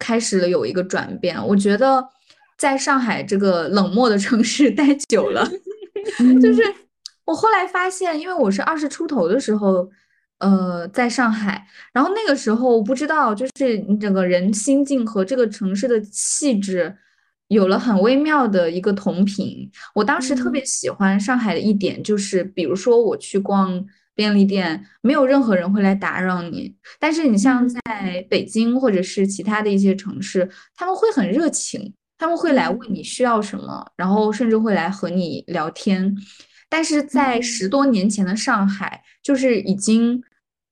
[0.00, 1.40] 开始了有一个转变。
[1.46, 2.04] 我觉得
[2.56, 5.48] 在上海这个冷漠的城市待久了，
[6.42, 6.62] 就是
[7.24, 9.88] 我后来发现，因为我是二十出头的时候，
[10.38, 16.96] 呃，在上海，然后那个时候我不知道，就是你整个人心境和这个城市的气质
[17.48, 19.70] 有了很微妙的一个同频。
[19.94, 27.80] 我当时特别喜欢上海的一点就是，比如说我去逛便利店，没有任何人会来打扰你，但是你像在
[28.30, 31.94] 北京或者是其他的一些城市，他们会很热情。
[32.20, 36.12] 他们会来问你需要什么，然后甚至会来和你聊天。
[36.68, 40.20] 但是在十多年前的上海，就是已经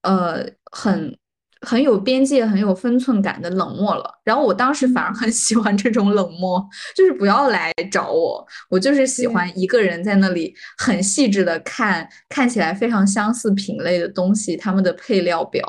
[0.06, 1.18] 呃很
[1.62, 4.08] 很有边界、很有分寸感的冷漠了。
[4.24, 6.64] 然后我当时反而很喜欢这种冷漠，
[6.94, 15.66] 就是不要来找我，我就是喜欢一个人在那里很细致的看看起来非常相似品类的东西，他们的配料表，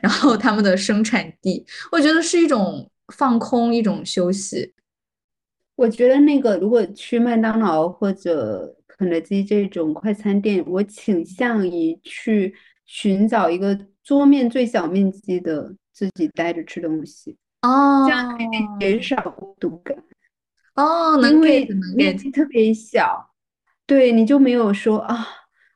[0.00, 4.74] 然后他们的生产地，我觉得是一种放空，一种休息。
[5.76, 12.54] 我觉得那个如果去麦当劳或者肯德基这种快餐店，我倾向于去
[12.90, 18.48] 寻找一个桌面最小面积的自己待着吃东西，哦这样可以
[18.80, 19.96] 减少孤独感，
[20.74, 23.30] 哦，能因为面积特别小，
[23.86, 25.24] 对，你就没有说啊，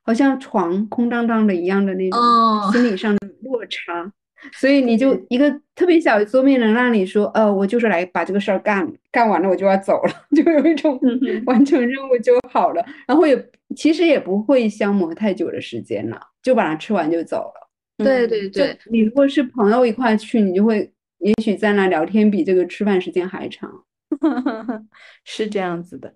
[0.02, 2.68] 好像床空荡荡的一样的那种哦。
[2.72, 4.12] 心理上的落差。
[4.52, 11.00] 所以你就一个特别小的桌面，能让你说，呃，我就是来把这个事儿干干完了，我就要走了， 就有一种
[11.46, 12.84] 完成任务就好了。
[13.06, 17.70] 然后也其实也不会消磨太久的时间了，就把它吃完就走了。
[18.04, 23.84] 对对就对，你如果是朋友一块去，你就会也许在那聊天比这个吃饭时间还长。
[25.24, 26.14] 是这样子的。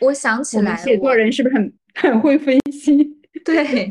[0.00, 3.04] 我想起来写作人是不是很很会分析？
[3.44, 3.90] 对，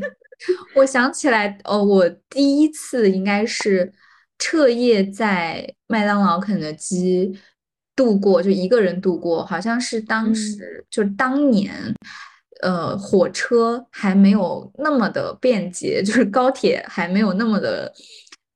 [0.74, 3.92] 我想起来，哦，我第一次应该是
[4.38, 7.32] 彻夜在麦当劳、肯德基
[7.94, 11.72] 度过，就一个人度过，好像是当嗯时就当年，
[12.62, 17.92] 呃，火车还没有那么的便捷，就是高铁还没有那么的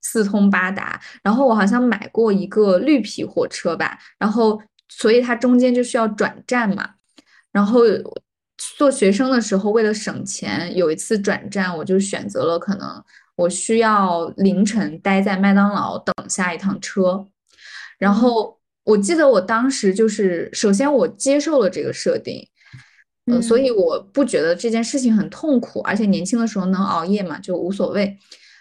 [0.00, 6.90] 四通八达，然后我好像买过一个绿皮火车吧，然后所以它中间就需要转站嘛。
[7.52, 7.80] 然后
[8.78, 13.04] 做学生的时候，为了省钱，有一次转站，我就选择了可能
[13.36, 17.26] 我需要凌晨待在麦当劳等下一趟车。
[17.98, 22.48] 然后我记得我当时就是，首先我接受了这个设定，
[23.26, 28.18] 呃，所以我不觉得这件事情很痛苦，而且年轻的时候能熬夜嘛，就无所谓。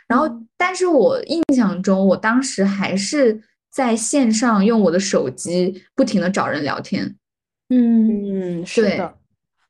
[0.08, 3.42] 然后，但是我印象中，我当时还是
[3.72, 7.16] 在线上用我的手机不停的找人聊天。
[7.70, 9.16] 嗯，嗯，是的，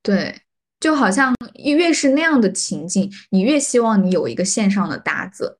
[0.02, 0.36] 对，
[0.80, 5.60] 就好像越是那样的情境，你越希望你有一个线上的搭子。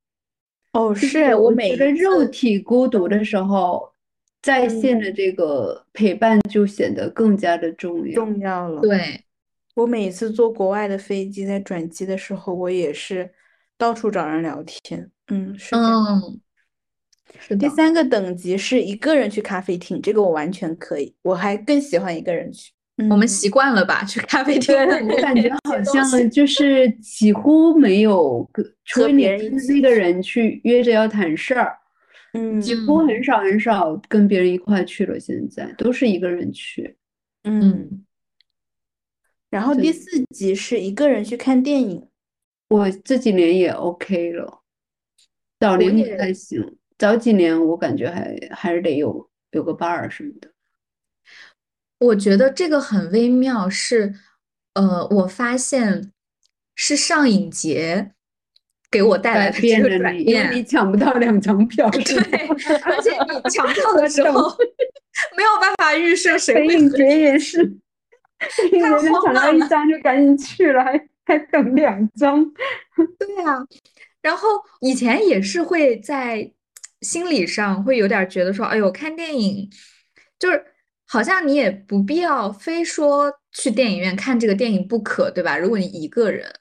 [0.74, 3.91] 哦，是我每觉得一次肉体孤独的时候，
[4.42, 8.16] 在线的这个陪伴就显得更加的重要。
[8.16, 8.82] 重要了。
[8.82, 9.24] 对，
[9.76, 13.30] 我每次坐国外的飞机，在转机的时候，我也是
[13.78, 15.10] 到处找人聊天。
[15.28, 15.76] 嗯，是。
[15.76, 16.40] 嗯，
[17.40, 22.72] 是的，第三个等级是一个人去咖啡厅，这个我完全可以，我还更喜欢一个人去。
[22.98, 24.04] 嗯我们习惯了吧？
[24.04, 29.26] 去咖啡厅，我感觉好像就是 几乎没有跟，除非你
[29.68, 31.76] 那个人去约着要谈事儿，
[32.34, 35.20] 嗯几乎很少很少跟别人一块去了。
[35.20, 36.98] 现在都是一个人去。
[37.44, 37.62] 嗯。
[37.62, 38.06] 嗯，
[39.50, 42.08] 然后第四集是一个人去看电影。
[42.70, 44.62] 我这几年也 OK 了，
[45.60, 50.50] 早年不也太行，早几年我感觉还还是得有有个伴儿什么的。
[52.00, 54.16] 我觉得这个很微妙，是，
[54.76, 56.14] 呃，我发现
[56.76, 58.14] 是上影节
[58.92, 60.50] 给我带来改的这个因为。
[60.54, 62.48] 你抢不到两张票， 对，
[62.84, 64.50] 而且你抢票的时候
[65.38, 72.44] 没有办法预设谁会和节也是，北影节能抢到一张就赶紧去了，还还等两张。
[73.18, 73.66] 对啊，
[74.22, 74.48] 然后
[74.82, 76.52] 以前也是会在
[77.02, 79.70] 心理上会有点儿觉得说，哎呦，看电影
[80.38, 80.64] 就是
[81.08, 85.58] 好像你也不必要非说去电影院看这个电影不可，对吧？
[85.58, 86.52] 如果你一个人，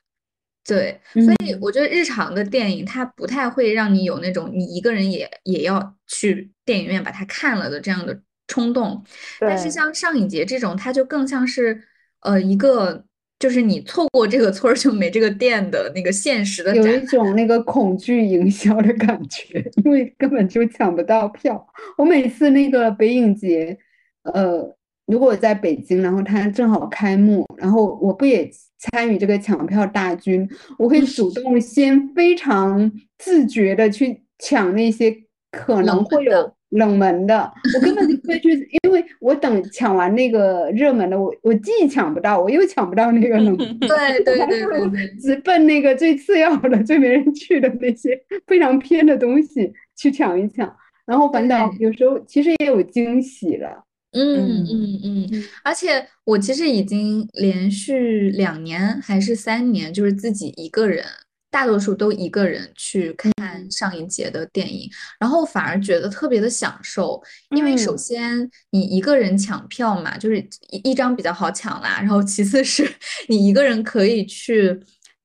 [0.66, 9.02] 对，所以嗯我觉得日常的电影它不太会让你有那种你一个人也也要去电影院把它看了的这样的冲动。
[9.40, 11.82] 但是像上影节这种，它就更像是
[12.20, 13.04] 呃一个。
[13.40, 21.66] 就是你错过这个村儿就没这个店的那个现实的有一种那个恐惧营销的感觉， 因为根本就抢不到票。
[21.96, 23.78] 我每次那个北影节，
[24.24, 28.46] 呃，如果我在北京，然后它正好开幕，然后我不也
[28.80, 35.14] 参与这个抢票大军，我会主动先非常自觉的去抢那些
[35.50, 38.50] 可能会有冷门的，我根本就不会去，
[38.84, 43.78] 因为我等抢完那个热门的，我我既抢不到，我又抢不到那个冷门。
[43.80, 43.88] 对
[44.24, 50.72] 对对，直奔那个最次要的、最没人去的那些非常偏的东西去抢一抢，
[51.04, 53.84] 然后反倒有时候其实也有惊喜了。
[54.12, 61.04] 嗯嗯嗯而且我其实已经连续两年还是三年，就是自己一个人，
[61.50, 63.32] 大多数都一个人去看
[63.70, 64.90] 上一节的电影，
[65.20, 67.22] 然后反而觉得特别的享受，
[67.56, 67.98] 因为首嗯。
[67.98, 70.38] 先你一个人抢票嘛，就是
[70.70, 72.88] 一一张比较好抢啦，然后其次是
[73.28, 74.76] 你一个人可以去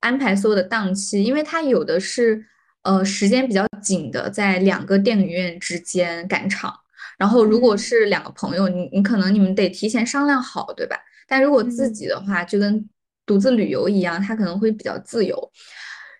[0.02, 2.46] 安排所有的档期，因为它有的是
[2.84, 6.72] 呃时间比较紧的，在两个电影院之间赶场。
[7.18, 7.78] 然后如果嗯。
[7.78, 10.98] 是两个朋友，你你可能你们得提前商量好，对吧？
[11.28, 11.94] 但如果自嗯。
[11.94, 12.88] 己的话，就跟
[13.26, 15.52] 独自旅游一样，他可能会比较自由。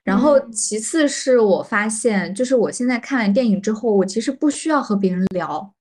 [0.04, 0.52] 然后嗯。
[0.52, 5.74] 其次是我发现，就是我现在看完电影之后，我其实不需要和别人聊，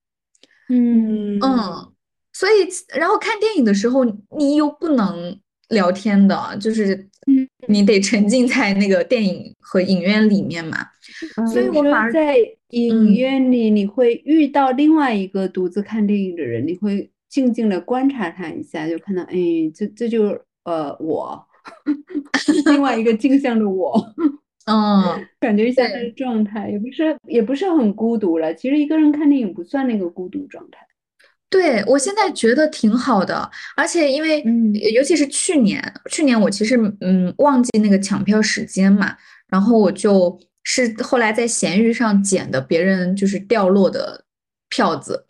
[0.68, 1.38] 嗯。
[1.40, 1.92] 嗯，
[2.32, 4.04] 所以然后看电影的时候，
[4.36, 5.38] 你又不能
[5.68, 6.94] 聊天的，就是
[7.26, 7.33] 嗯
[7.68, 10.78] 你得沉浸在那个电影和影院里面嘛。
[11.52, 12.36] 所以我反而在
[12.70, 19.36] 影嗯院里，你会遇到另外一个独自看电影的人，你会静静的观察他一下，就看到，哎，
[19.74, 21.46] 这这就是呃我，
[22.66, 24.14] 另外一个镜像的我。
[24.66, 28.54] 嗯，感觉一下他的状态，也不是也不是很孤独了。
[28.54, 30.78] 其实一个人看电影不算那个孤独状态。
[31.54, 34.74] 对，我现在觉得挺好的，而且因为，嗯。
[34.92, 35.80] 尤其是去年，
[36.10, 44.24] 去年我其实嗯忘记那个抢票时间嘛，然后我就是后来在闲鱼上捡的别人就是掉落的
[44.68, 45.24] 票子，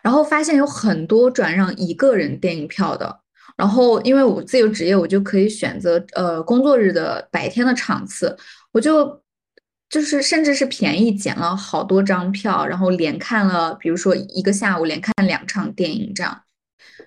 [0.00, 3.20] 然后发现有很多转让一个人电影票的，
[3.56, 8.36] 然后因为我自由职业，我就可以选择呃工作日的白天的场次，
[8.72, 9.20] 我就
[9.94, 16.36] 就是甚至是便宜捡了好多张票，然后连看了，比如说一个下午连看两场电影这样，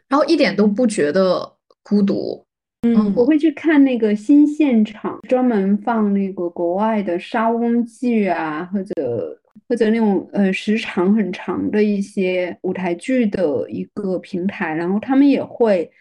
[0.08, 2.46] 然后一点都不觉得孤独。
[2.84, 15.92] 嗯我会去看那个新现场，专门放那个国外的莎翁剧啊，或者或者那种呃时长很长的一些舞台剧的一个平台，然后他们也会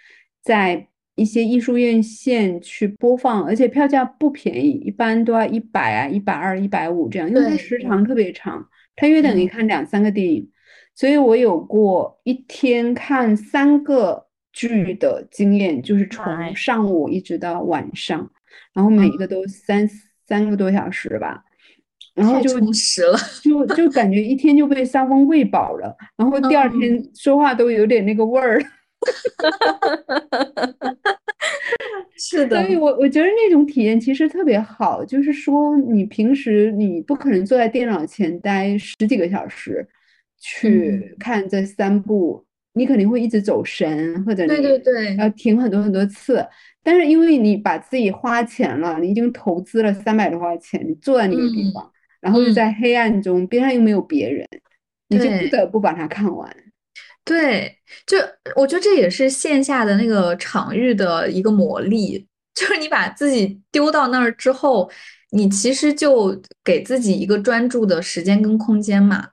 [0.44, 0.86] 在
[1.16, 8.64] 一些艺术院线去播放，而且票价不便宜，一般都要一百啊、一百二、一百五这样，因为它时长特别长，
[8.94, 10.48] 它约等于嗯看两三个电影。
[10.94, 18.30] 所以我有过一天看三个剧的经验，就是从上午一直到晚上，
[18.74, 19.88] 然后每一个都三
[20.26, 21.44] 三个多小时吧，
[22.14, 23.18] 然后就充实了。
[23.42, 28.62] 就就感觉一天就被沙翁喂饱了，然后 第二嗯天说话都有点那个味儿。
[32.18, 32.62] 是的。
[32.62, 39.86] 所，以我我觉得那种体验其实特别好，就是说你平时你不可能坐在电脑前待十几个小时
[40.38, 41.16] 去嗯。
[41.18, 42.44] 看这三部，
[42.74, 46.46] 你肯定会一直走神，或者对你对对，要停很多很多次。
[46.82, 52.54] 但是因为你把自己花钱了，你已经投资了三百多块钱，你坐在那个地嗯方，然后又嗯。
[52.54, 54.46] 在黑暗中，边上又没有别人，
[55.08, 56.54] 你就不得不把它看完。
[57.26, 58.16] 对，就
[58.54, 62.24] 我觉得这也是线下的那个场域的一个魔力，
[62.54, 64.88] 就是你把自己丢到那儿之后，
[65.32, 69.30] 你其实就给自己一个专注的时间跟空间嘛，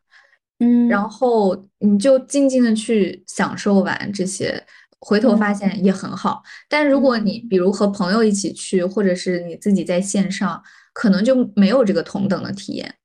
[0.59, 4.65] 嗯然后你就静静的去享受完这些，
[4.99, 6.41] 回头发嗯现也很好。
[6.67, 10.59] 但如果你比如和朋友一起去，或者是你自己在线上，
[10.93, 12.95] 可能就没有这个同等的体验。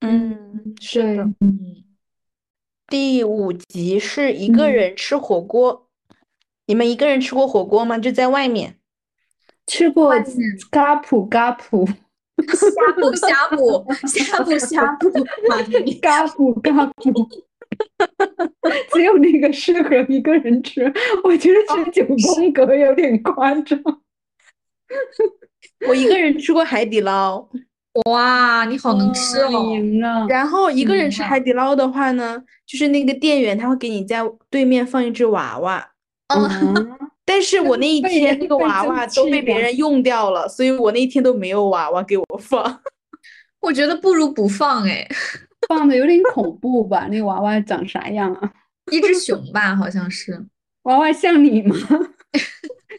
[0.00, 1.22] 嗯，是对的。
[1.40, 1.83] 嗯，
[2.88, 5.88] 第五集是一个嗯人吃火锅，
[6.66, 7.98] 你们一个人吃过火锅吗？
[7.98, 8.78] 就在外面。
[9.66, 10.30] 吃过外面
[10.70, 11.88] 嘎普嘎普。
[12.36, 12.46] 呷
[12.96, 13.86] 哺呷哺
[14.18, 17.12] 呷哺 呷哺，妈咪嘎布嘎布，
[18.92, 20.92] 只有那个适合一个人吃。
[21.22, 23.80] 我觉得吃九宫格有点夸张。
[25.88, 27.48] 我一个人吃过海底捞，
[28.06, 30.26] 哇，你好能吃哦！
[30.28, 34.20] 然后一个人嗯吃海底捞的话呢，就是那个店员他会给你在
[34.50, 35.90] 对面放一只娃娃，
[36.34, 42.80] 嗯， 但是我那一 天那个娃娃都被别人用掉了，所以我那一天都没有娃娃给我放。
[43.62, 45.06] 我觉得不如不放哎，
[45.68, 47.06] 放的有点恐怖吧？
[47.10, 48.52] 那娃娃长啥样啊？
[48.90, 50.44] 一只熊吧，好像是。
[50.82, 51.76] 娃娃像你吗？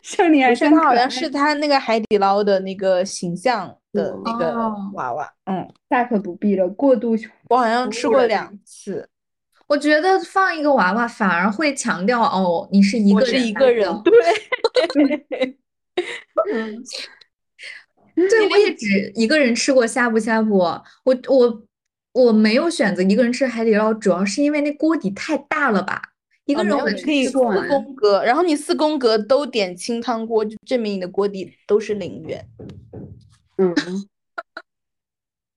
[0.05, 5.33] 像你还不是，像他好像是他那个海底捞的那个形象的那个哦娃娃。
[5.45, 7.15] 嗯，大可不必了，过度
[7.49, 9.09] 我好像吃过两次。
[9.65, 14.03] 我觉得放一个娃娃反而会强调哦，你是一个人是一个人的，
[14.93, 15.57] 对。
[16.53, 16.83] 嗯
[18.29, 21.63] 对，我也只一个人吃过呷哺呷哺，我我
[22.13, 26.01] 我没有选择一个人吃海底捞，主要是因为那锅底太大了吧，
[26.45, 27.37] 一个人可以四。
[27.37, 32.45] 宫格，然后你四宫格都点清汤锅，就证明你的锅底都是零元。
[33.57, 33.73] 嗯。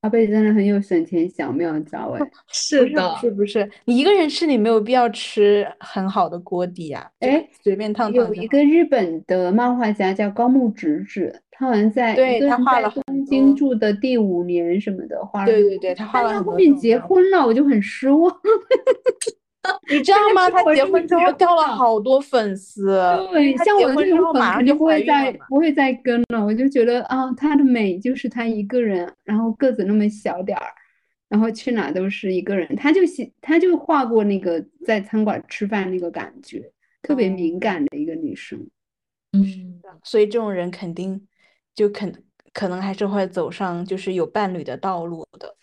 [0.02, 2.20] 阿贝真的很有省钱小妙招哎！
[2.46, 18.32] 是的是不是，你一个人吃，你没有必要吃很好的锅底呀、就哎随便烫烫有一个日本的漫画家叫高木直子，他好像在对他画了东京住的第五年什么的，画了对对对，他画了后面结婚了，我就很失望。
[19.90, 20.48] 你知道吗？
[20.50, 22.98] 他结婚之后觉掉了好多粉丝，
[23.32, 25.32] 对，像我这种粉肯定不会再。
[25.48, 26.44] 不会再跟了。
[26.44, 30.66] 我就觉得啊，她的美就是她一个人，然后个子那么小点儿，
[31.28, 32.76] 然后去哪都是一个人。
[32.76, 36.70] 她就喜，她就画过那个在餐馆吃饭那个感觉，
[37.02, 38.58] 特别敏感的一个女生。
[39.32, 41.26] 嗯，所以这种人肯定
[41.74, 42.12] 就肯
[42.52, 45.54] 可能还是会走上就是有伴侣的道路的。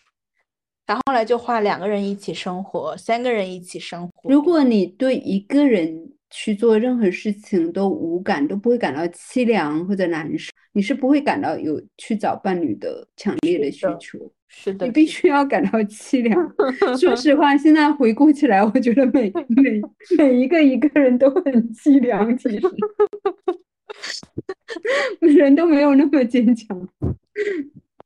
[0.88, 4.30] 然后后来就画两个人一起生活，三个人一起生活。
[4.30, 14.32] 如果你对一个人去做任何事情都无感，都不会感到凄凉或者难受，你是不会感到有去找伴侣的强烈的需的求。
[14.48, 16.54] 是的，你必须要感到凄凉。
[16.98, 19.82] 说实话，现在回顾起来，我觉得每 每
[20.18, 22.62] 每一个一个人都很凄凉，其实
[25.22, 26.88] 人都没有那么坚强。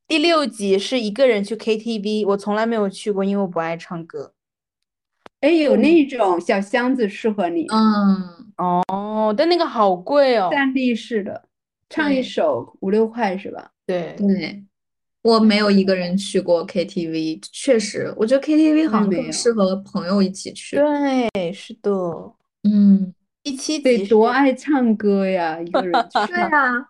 [0.09, 4.33] 第六集是一个人去 KTV，我从来没有去过，因为我不爱唱歌。
[5.41, 8.51] 哎，有那种小箱子适合你，嗯，
[8.87, 10.49] 哦，但那个好贵哦。
[10.51, 11.43] 站立式的，
[11.91, 13.69] 唱一对首五六块是吧？
[13.85, 14.63] 对，对，
[15.21, 20.75] 我没有一个人去过 KTV，确实，我觉得 KTV 好像更适合朋友一起去。
[20.75, 21.91] 对，是的。
[22.63, 26.17] 嗯，第七得集得多爱唱歌呀，一个人去。
[26.33, 26.89] 对啊，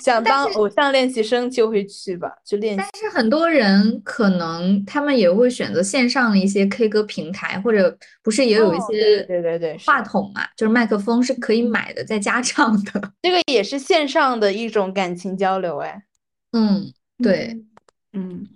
[0.00, 2.78] 想当偶像练习生就会去吧，就练习。
[2.78, 13.12] 但是很多人可能他们也会选择线上的一些 K 歌平台，或者不是也有一些对对对话筒嘛，就是麦克风是可以买的，在家唱的。
[13.22, 16.02] 这个也是线上的一种感情交流，哎。
[16.52, 17.62] 嗯，对，
[18.12, 18.46] 嗯，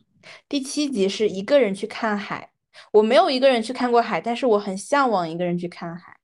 [0.49, 2.51] 第七集是一个人去看海，
[2.93, 6.16] 我没有一个人去看过海，但是我很向往一个人去看海，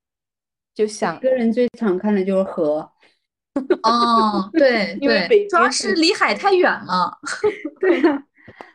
[0.74, 2.90] 就想一个人最常看的就是河。
[3.82, 7.18] 哦，对因为对，北主要是离海太远了。
[7.80, 8.24] 对呀，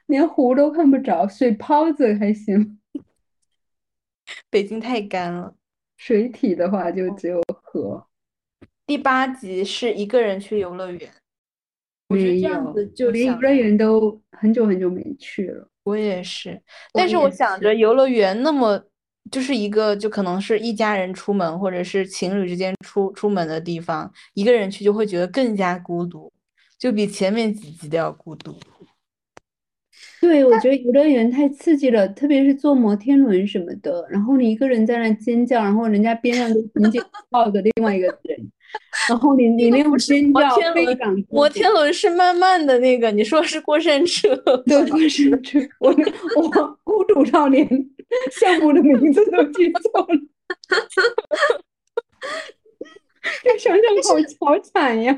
[0.08, 2.80] 连湖都看不着，水泡子还行，
[4.50, 5.56] 北京太干了。
[5.98, 8.06] 水体的话就只有河。
[8.86, 11.12] 第八集是一个人去游乐园，
[12.10, 15.68] 我觉得这样子就连游乐园都很久很久没去了。
[15.84, 16.62] 我也是，
[16.94, 18.82] 但是我想着游乐园那么
[19.32, 26.32] 就是一个就可能是一家人出门，或者是情侣之间出出门的地方，一个人去就会觉得更加孤独，
[26.78, 28.56] 就比前面几集都要孤独。
[30.20, 38.52] 对，我觉得游乐园太刺激了，特别是坐摩天轮什么的，然后你一个人在那尖叫，然后人家边上都紧紧抱着另外一个人，
[39.08, 44.36] 然后你 你那种尖叫非常摩天轮是慢慢的那个，你说是过山车？
[44.66, 45.60] 对，过山 车。
[45.80, 45.96] 我
[46.36, 47.68] 我孤独少年
[48.32, 50.08] 项目的名字都记错了，
[53.44, 54.14] 这想想好
[54.54, 55.18] 好惨呀！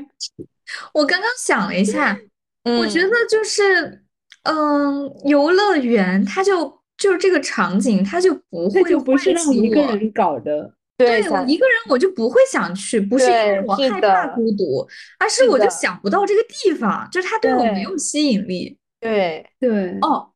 [0.94, 2.18] 我刚刚想了一下，
[2.80, 4.02] 我觉得就是。
[4.44, 10.72] 嗯，游乐园它就就是这个场景，它就不会就不是让一个人搞的。
[10.96, 14.88] 对我一个人我就不会想去，不是因为我害怕孤独，
[15.18, 18.78] 而是我就想不到这个地方，就是它对我没有吸引力。
[18.98, 20.29] 对对哦，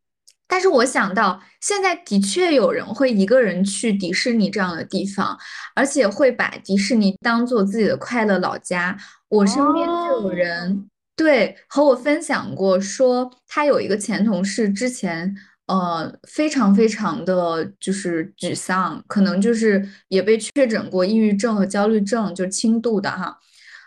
[0.54, 5.36] 但是我想到现在的确有人会一个人去迪士尼这样的地方，
[5.74, 8.96] 而且会把迪士尼当做自己的快乐老家。
[9.30, 10.88] 我身边就有人。
[11.16, 15.34] 对，和我分享过，说他有一个前同事，之前
[15.66, 23.38] 呃非常非常的就是沮丧，可能就是也被确诊过抑郁症和焦虑症，就轻度的哈。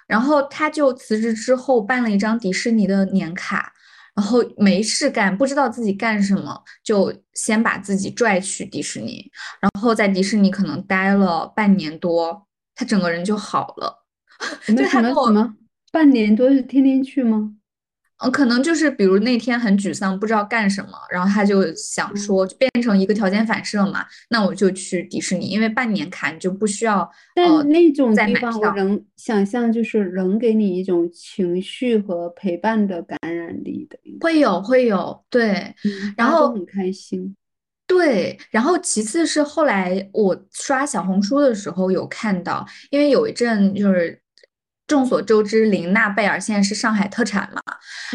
[0.05, 3.71] 然后他就辞职之后办了一张迪士尼的年卡，
[4.17, 14.03] 然后没事干，不知道自己干什么，就先把自己拽去迪士尼，然后在迪士尼可能待了半年多，他整个人就好了。
[14.61, 15.55] 什么什么什么？
[15.91, 17.53] 半年多是天天去吗？
[18.19, 24.03] 嗯，可能就是比如那天很沮丧，不知道干什么，然后他就想说，就变成一个条件反射嘛。
[24.29, 27.07] 那我就去迪士尼，因为半年卡你就不需要。
[27.35, 33.99] 但那种地方我能想象，就是能给你一种情绪和陪伴的感染力的。
[34.21, 35.75] 会有，会有，对。
[36.17, 37.35] 然后很开心。
[37.85, 44.19] 对，然后其次是后来我刷小红书的时候有看到，因为有一阵就是。
[44.87, 47.61] 众所周知，林娜贝尔现在是上海特产嘛？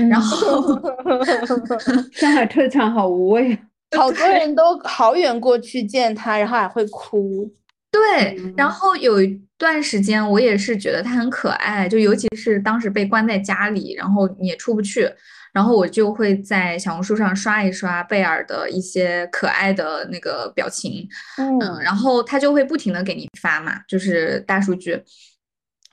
[0.09, 0.81] 然 后
[2.13, 3.57] 上海特产好无味，
[3.97, 7.53] 好多人都好远过去见她，然后还会哭。
[7.91, 15.07] 对，然后有一段时间我也是觉得她很可爱，就尤其是当时被关在家里，然后你也出不去，
[15.53, 21.07] 然后我就会在小红书上刷一刷贝尔的一些可爱的那个表情，
[21.37, 24.99] 嗯，然后他就会不停的给你发嘛，就是大数据。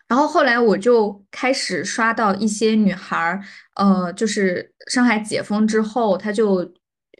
[0.10, 3.40] 然后后来我就开始刷到一些女孩儿，
[3.76, 6.68] 呃，就是上海解封之后，她就，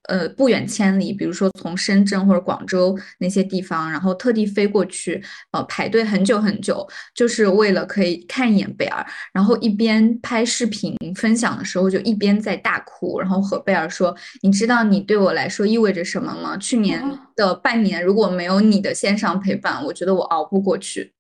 [0.08, 6.84] 呃，不远千里，比如说从深圳或者广州那些地方，然后特地飞过去，呃，排队很久很久，
[7.14, 16.58] 就是为了可以看一眼贝尔，然后一边拍视频分享的时候，就一边在大哭，然后和贝尔说：“你知道你对我来说意味着什么吗？
[16.58, 17.00] 去年
[17.36, 21.14] 的半年如果没有你的线上陪伴，我觉得我熬不过去。”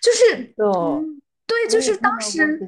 [0.00, 0.54] 就是，
[1.46, 2.60] 对，就是当时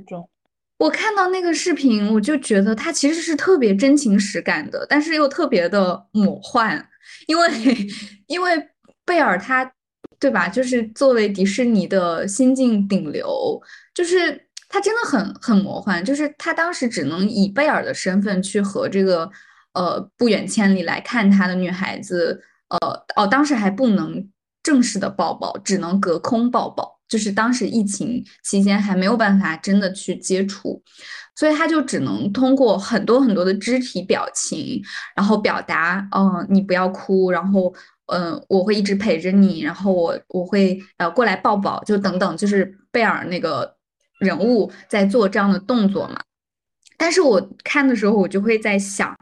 [0.79, 6.89] 我看到那个视频，我就觉得他其实是特别真情实感的，但是又特别的魔幻，
[7.27, 7.49] 因为
[8.27, 8.69] 因为
[9.05, 9.71] 贝尔他，
[10.19, 10.49] 对吧？
[10.49, 13.61] 就是作为迪士尼的新晋顶流，
[13.95, 19.31] 就是他真的很很魔幻，就是他当时只能以贝尔的身份去和这个
[19.75, 22.79] 呃不远千里来看他的女孩子，呃
[23.17, 24.27] 哦，当时还不能
[24.71, 27.01] 正式的抱抱，只能隔空抱抱。
[27.09, 30.81] 就是当时疫情期间还没有办法真的去接触，
[31.35, 34.81] 所以他就只能通过很多很多的肢体表情，
[35.17, 37.75] 然后表达，嗯，你不要哭，然后，
[38.07, 43.75] 嗯，我会一直陪着你，然后我我会呃过来抱抱，就等等，就是贝尔那个
[44.21, 46.21] 人物在做这样的动作嘛。
[46.97, 49.17] 但是我看的时候，我就会在想，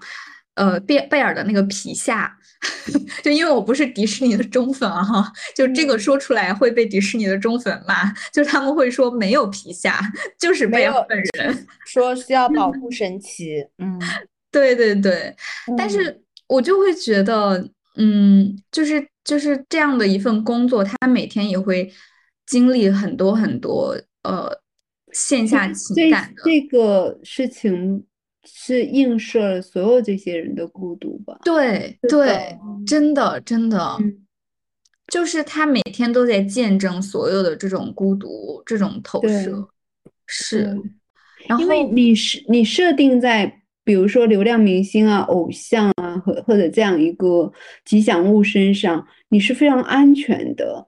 [0.59, 2.35] 呃，贝贝尔的那个皮下。
[3.23, 10.01] 就因为我不是迪士尼的忠粉啊，哈，就这个说出来会被迪士尼的忠粉骂，就他们会说没有皮下，
[10.37, 13.97] 就是贝尔本人，说需要保护神奇，嗯，
[14.51, 15.33] 对对对，
[15.77, 17.65] 但是我就会觉得，
[17.97, 21.89] 嗯，就是就是这样的一份工作，他每天也会
[22.45, 24.51] 经历很多很多呃
[25.13, 28.05] 线下情感的这个事情。
[28.45, 31.39] 是映射了所有这些人的孤独吧？
[31.45, 33.99] 对对，真的真的，
[35.09, 39.68] 就是他每天都在见证所有的这种孤独，这种投射。
[40.26, 40.76] 是，
[41.47, 47.53] 然后因为你是你设定在，比如说流量明星啊、偶像啊，或或者这样一个
[47.84, 50.86] 吉祥物身上，你是非常安全的，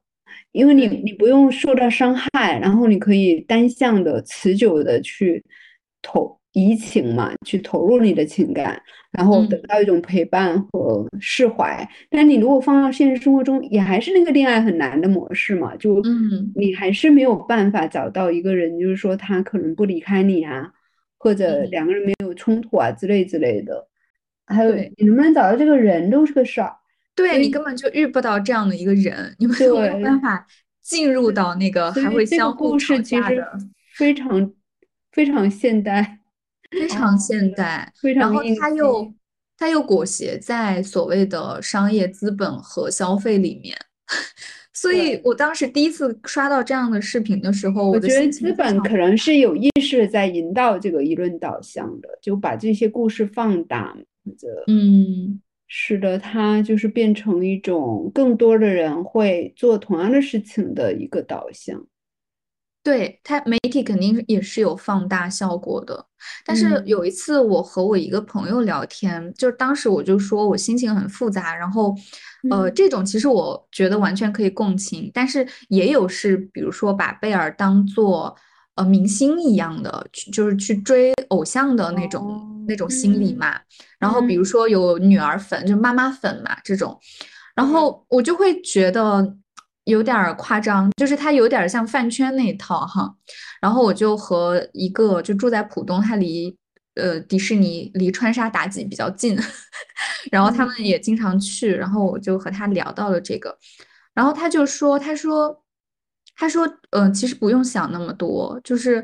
[0.53, 5.44] 因为你你不用受到伤害，然后你可以单向的、持久的去
[6.01, 6.39] 投。
[6.53, 8.80] 移情嘛，去投入你的情感，
[9.12, 11.88] 然后得嗯到一种陪伴和释怀。
[12.11, 20.70] 但你如果放到现实生活中，也还是那个恋爱很难的模式嘛，就嗯你还是没有办法找到一个人，就是说他可能不离开你啊，
[21.18, 23.86] 或者嗯两个人没有冲突啊之类之类的。
[24.46, 26.74] 还有你能不能找到这个人都是个事儿。
[27.14, 30.46] 对你根本就遇不到这样的一个人，你们没有办法
[30.82, 33.59] 进入到那个还会相互吵故事其实架的，
[33.94, 34.53] 非常
[35.12, 36.20] 非常现代，
[36.71, 37.93] 非常现代。
[38.01, 39.12] 非然后它又
[39.59, 43.77] 它又裹挟在所谓的商业资本和消费里面，
[44.73, 53.95] 所以我当时第一次刷到这样的视频的时候，我觉得资本可能是有意识地在引导这个舆论导向的，就把这些故事放大，
[54.25, 61.87] 或者嗯使得它就是变成一种更多的人会做同样的事情的一个导向。
[62.83, 66.07] 对，它媒体肯定也是有放大效果的，
[66.47, 66.83] 但是嗯。
[66.87, 71.95] 有一次我和我一个朋友聊天，就是当时我就说我心情很复杂，然后
[72.49, 72.74] 呃嗯。
[72.74, 78.35] 这种其实我觉得完全可以共情，但是也有是比如说把贝尔当做
[78.76, 83.37] 呃明星一样的，就是去追偶像的那种那种心理嗯。
[83.37, 83.61] 嘛，
[83.99, 84.45] 然后比如嗯。
[84.45, 86.99] 说有女儿粉，就妈妈粉嘛这种，
[87.55, 89.37] 然后我就会觉得
[89.91, 93.14] 有点儿夸张，就是它有点儿像饭圈那一套哈。
[93.61, 96.57] 然后我就和一个就住在浦东，他离
[96.95, 99.38] 呃迪士尼离川沙妲己比较近，
[100.32, 103.55] 然后他们也经常去，然后我就和他聊到了这个，
[104.14, 105.62] 然后他就说，他说，
[106.36, 108.97] 他说，呃，其实不用想那么多，就是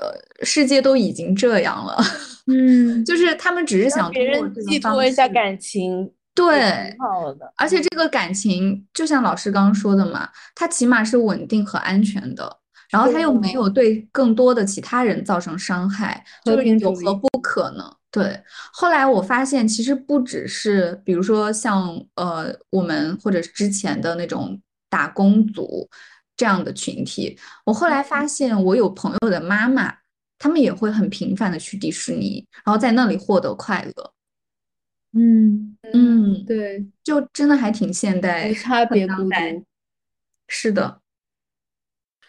[0.00, 1.96] 呃，世界都已经这样了，
[2.46, 3.04] 嗯。
[3.04, 7.52] 就是他们只是想通过人寄托一下感情，对挺好的。
[7.56, 12.58] 而且这个感情，就像老师刚刚说的嘛，它起码是稳定和安全的，
[12.90, 17.84] 然后他又没有对更多的其他人造成伤害，和就是有何不可呢？
[18.10, 18.42] 对。
[18.72, 25.88] 后来我发现，其实不只是，比如说像呃我们或者是之前的那种打工族
[26.36, 29.92] 这样的群体，我后来发现，我有朋友的妈妈，
[30.38, 34.12] 他们也会很频繁的去迪士尼，然后在那里获得快乐。
[35.12, 39.30] 嗯嗯，对，就真的还挺现代无，差很别孤独。
[40.46, 41.00] 是的，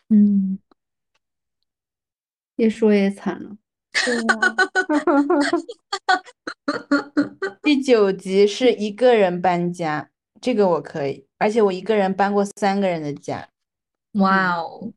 [0.10, 0.60] 嗯，
[2.56, 3.58] 越说越惨了。
[7.62, 10.10] 第九集是一个人搬家，
[10.40, 13.50] 这个我可以，而且我一个人搬过三个人的家，
[14.14, 14.92] 哇哦，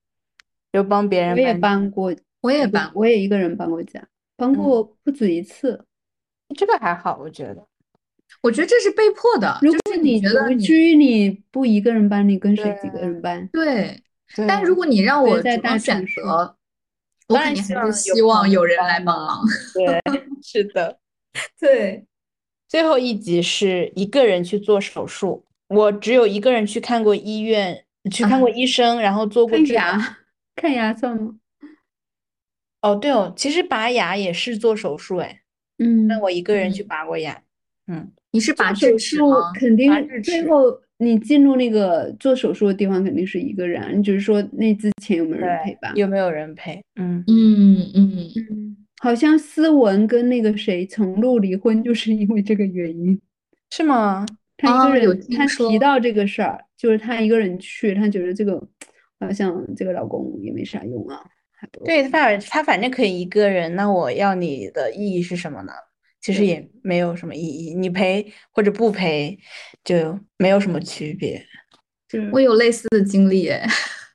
[0.72, 4.06] 就帮别人我也搬搬过，我也我搬过，我也一个人搬过家，
[4.36, 5.84] 搬过不止一次。
[6.56, 7.66] 这个还好，我觉得。
[8.42, 13.48] 我觉得这是被迫的，如果你觉得你独居，你不一个人搬，你跟谁几个人搬？
[13.52, 14.02] 对，
[14.34, 16.56] 对但如果你让我对在大主动选择，
[17.28, 19.40] 我当然肯定还希望有是希望有人来帮忙。
[19.74, 20.00] 对，
[20.42, 20.98] 是的。
[21.58, 22.04] 对，
[22.68, 29.80] 最后一集是一个人去做手术，我只有一个人去看过医院，去看过医生，然后做过治疗。
[29.80, 30.18] 牙，
[30.56, 31.36] 看牙算吗？
[32.82, 35.42] 哦，对哦，其实拔牙也是做手术哎，
[35.78, 37.40] 嗯，那我一个人去嗯拔过牙。
[37.86, 39.52] 嗯，你是把手智齿术吗？
[39.54, 45.96] 肯定最后你进入那个做手术的地方肯定是一个人啊，你只是说那之前有没有人陪对，伴？
[45.96, 46.82] 有没有人陪？
[46.96, 48.16] 嗯，嗯嗯，
[48.50, 53.20] 嗯，好像思文跟那个谁程璐离婚就是因为这个原因。
[53.70, 54.26] 是吗？
[54.56, 58.62] 他一个人，他提到这个事儿，就是他一个人去，他觉得这个
[59.18, 61.18] 好像这个老公也没啥用啊，
[61.84, 65.72] 对，他反他反正可以一个人，那我要你的意义是什么呢？
[66.22, 69.38] 其实也没有什么意义，你赔或者不赔
[69.84, 71.44] 就没有什么区别。
[72.30, 73.66] 我有类似的经历哎，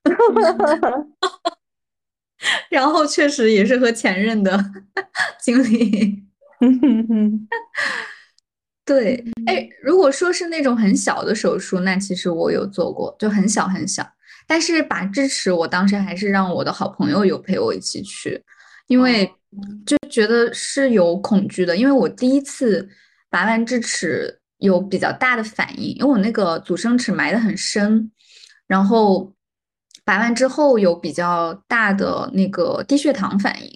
[2.70, 4.72] 然后确实也是和前任的
[5.41, 6.24] 经历。
[8.86, 14.08] 对，哎，如果说是那种很小的手术，那其实我有做过，就很小很小。
[14.47, 18.41] 但是拔智齿，我当时还是让我的好朋友有陪我一起去，
[18.88, 19.30] 因为
[19.86, 22.88] 就觉得是有恐惧的，因为我第一次
[23.30, 28.12] 拔完智齿有比较大的反应，因为我那个阻生齿埋得很深，
[28.68, 29.34] 然后
[30.03, 33.70] 拔完之后有比较大的那个低血糖反应。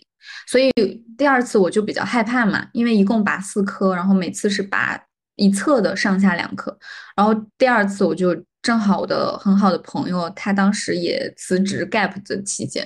[0.47, 0.71] 所以
[1.17, 4.99] 第二次我就比较害怕嘛，因为一共拔四颗，然后每次是拔
[5.35, 6.77] 一侧的上下两颗，
[7.15, 12.85] 然后第二次我就正好我的很好的朋友，他当时也辞职 gap 的期间，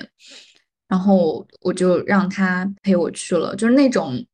[0.88, 4.24] 然后我就让他陪我去了，就是那种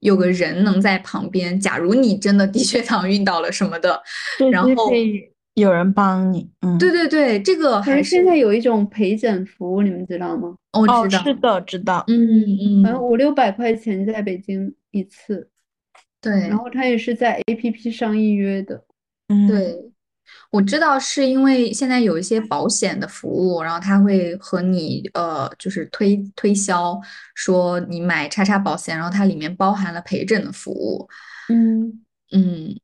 [0.00, 4.02] 有个人能在旁边，假如你真的低血糖晕倒了什么的，
[4.50, 5.20] 然后可以
[5.54, 10.56] 有人帮你，嗯，对对对，这个还是现在有一种陪诊服务，你们知道吗？
[10.72, 12.16] 哦，我知道，是的，知道，嗯
[12.80, 15.50] 嗯，反正五六百块钱在北京一次，
[16.20, 16.32] 对。
[16.48, 18.84] 然后他也是在 APP 上预约的。
[19.28, 19.76] 嗯，对，
[20.50, 27.00] 我知道是因为现在有一些保险的服务，然后他会和你呃，就是推推销
[27.34, 31.08] 说你买叉叉保险，然后它里面包含了陪诊的服务，
[31.48, 32.02] 嗯，
[32.32, 32.80] 嗯，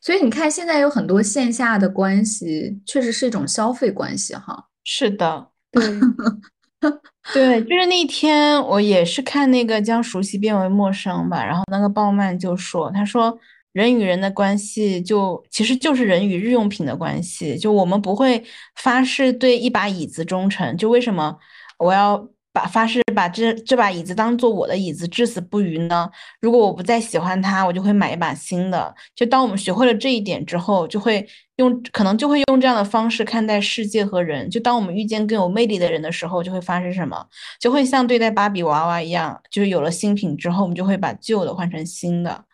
[0.00, 4.68] 所以你看现在有很多线下的关系，确实是一种消费关系哈。
[4.82, 13.38] 是的， 对，对，就是那天我也是看那个将熟悉变为陌生吧，然后那个鲍曼就说，他说
[13.72, 18.42] 人与人的关系就其实就是人与日用品的关系，就我们不会
[18.76, 21.36] 发誓对一把椅子忠诚，就为什么
[21.78, 26.10] 我要把发誓把这这把椅子当做我的椅子至死不渝呢？
[26.40, 28.92] 如果我不再喜欢它，我就会买一把新的。
[29.14, 31.24] 就当我们学会了这一点之后，就会
[31.56, 34.50] 用可能就会用这样的方式看待世界和人。
[34.50, 37.24] 就当我们遇见更有魅力的人的时候，就会发生什么？
[37.60, 42.44] 就会像对待芭比娃娃一样，就是有了新品之后，我们就会把旧的换成新的，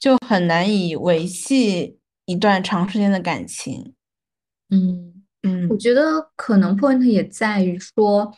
[0.00, 3.94] 就很难以维系一段长时间的感情。
[4.70, 8.32] 嗯，嗯我觉得可能 point 也在于说，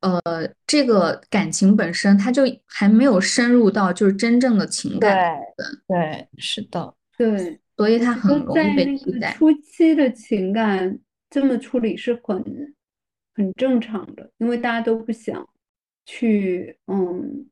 [0.00, 0.20] 呃，
[0.66, 5.40] 这个感情本身它就还没有深入到就是真正的情感
[5.88, 9.32] 对，对，是的，对，所以它很容易被替代。
[9.32, 10.98] 初期的情感
[11.30, 12.74] 这么处理是很
[13.34, 15.48] 很正常的，因为大家都不想
[16.04, 17.48] 去嗯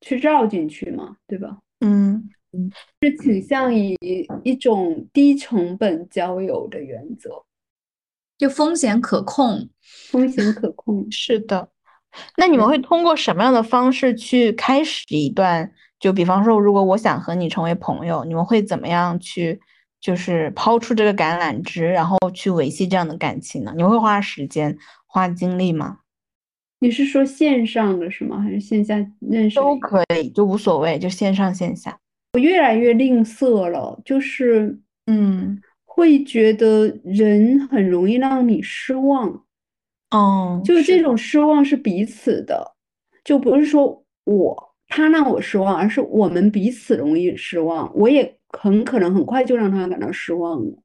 [0.00, 1.58] 去绕进去嘛，对吧？
[1.80, 2.30] 嗯
[3.00, 3.96] 是倾向于
[4.42, 7.44] 一种低成本交友的原则，
[8.38, 9.68] 就风险可控，
[10.10, 11.10] 风险可控。
[11.10, 11.68] 是的。
[12.36, 15.72] 那你们会通过什么样的方式去开始一段？
[15.98, 19.60] 就比方说，如果我想和你成为朋友，你们会怎么样去，
[20.00, 23.72] 就是抛出这个橄榄枝，然后去维系这样的感情呢？
[23.76, 24.76] 你会花时间、
[25.06, 26.00] 花精力吗？
[26.80, 28.40] 你是说线上的是吗？
[28.40, 31.96] 还是线下认识都可以，就无所谓，就线上线下。
[32.34, 39.44] 我越来越吝啬了，就是嗯，会觉得人很容易让你失望，
[40.10, 40.82] 哦，就是。
[40.82, 42.72] 这种失望是彼此的，
[43.22, 50.78] 就不是说我他让我失望，而是我们彼此容易失望，我也很可能很快就让他感到失望了，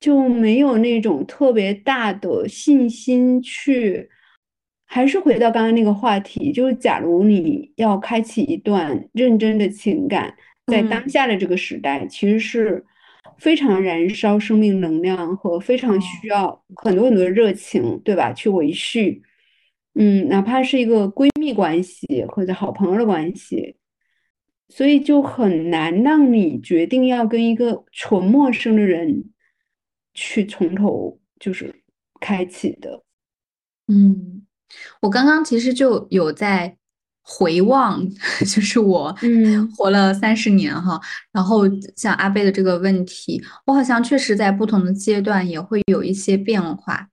[0.00, 4.08] 就没有那种特别大的信心去。
[4.90, 10.34] 还是回到刚刚那个话题，就是假如你要开启一段认真的情感，
[10.66, 11.08] 在当嗯。
[11.08, 12.82] 下的这个时代，其实是
[13.36, 18.32] 非常燃烧生命能量和非常需要很多很多的热情，对吧？
[18.32, 19.22] 去维续，
[19.94, 23.76] 嗯，哪怕是一个闺蜜关系或者好朋友的关系，
[24.70, 29.24] 所以就很难让你决定要跟一个纯陌生的人
[30.14, 31.74] 去从头就是
[32.18, 33.04] 开启的。
[33.86, 34.37] 嗯，
[35.00, 36.76] 我刚刚其实就有在
[37.22, 38.02] 回望，
[38.40, 41.00] 就是我嗯活了三十年哈，
[41.32, 41.62] 然后
[41.96, 47.06] 像阿贝的这个问题，我好像确实在不同的阶段也会有一些变化。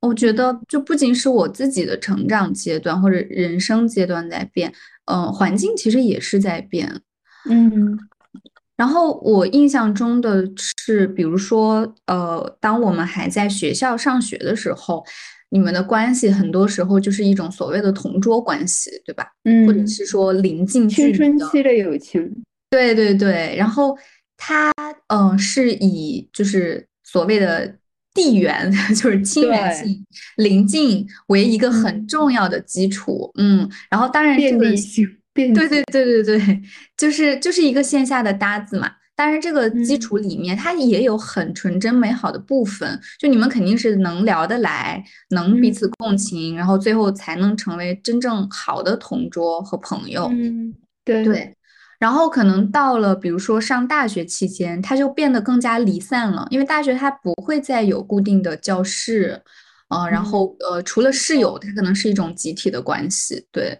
[0.00, 4.72] 我觉得就不仅是我自己的成长阶段或者人生阶段在变，
[5.06, 7.00] 嗯、环境其实也是在变。
[7.48, 7.98] 嗯
[8.76, 10.44] 然后我印象中的
[10.84, 15.02] 是，比如说，呃，当我们还在学校上学的时候，
[15.50, 19.26] 你们的关系很多时候就是一种所谓的同桌关系，对吧？
[19.44, 21.12] 嗯或者嗯，是说临近青。
[21.12, 23.96] 春期的友情，对对对，然后
[24.36, 24.70] 它
[25.08, 27.76] 嗯、呃是以就是所谓的
[28.12, 30.04] 地缘， 就是亲缘性、
[30.36, 36.62] 临近为一个很嗯重要的基础，嗯，然后当然这便个利性，便对对对对对，
[36.96, 38.90] 就是就是一个线下的搭子嘛。
[39.16, 40.00] 当然，这个基嗯。
[40.00, 45.72] 础里面它也有很纯真美好的部分，就你们肯定是能聊得来，能彼嗯。
[45.72, 50.26] 此共情，然后最后才能成为真正好的同桌和朋友。
[50.30, 51.24] 嗯，对。
[51.24, 51.56] 对，
[51.98, 59.40] 然后可能到了比如说上大学期间，它就变得更加离散了，因为大学它不会再有固定的教室，
[59.88, 63.78] 呃，然后呃，除了室友，它可能是一种集体的关系，对，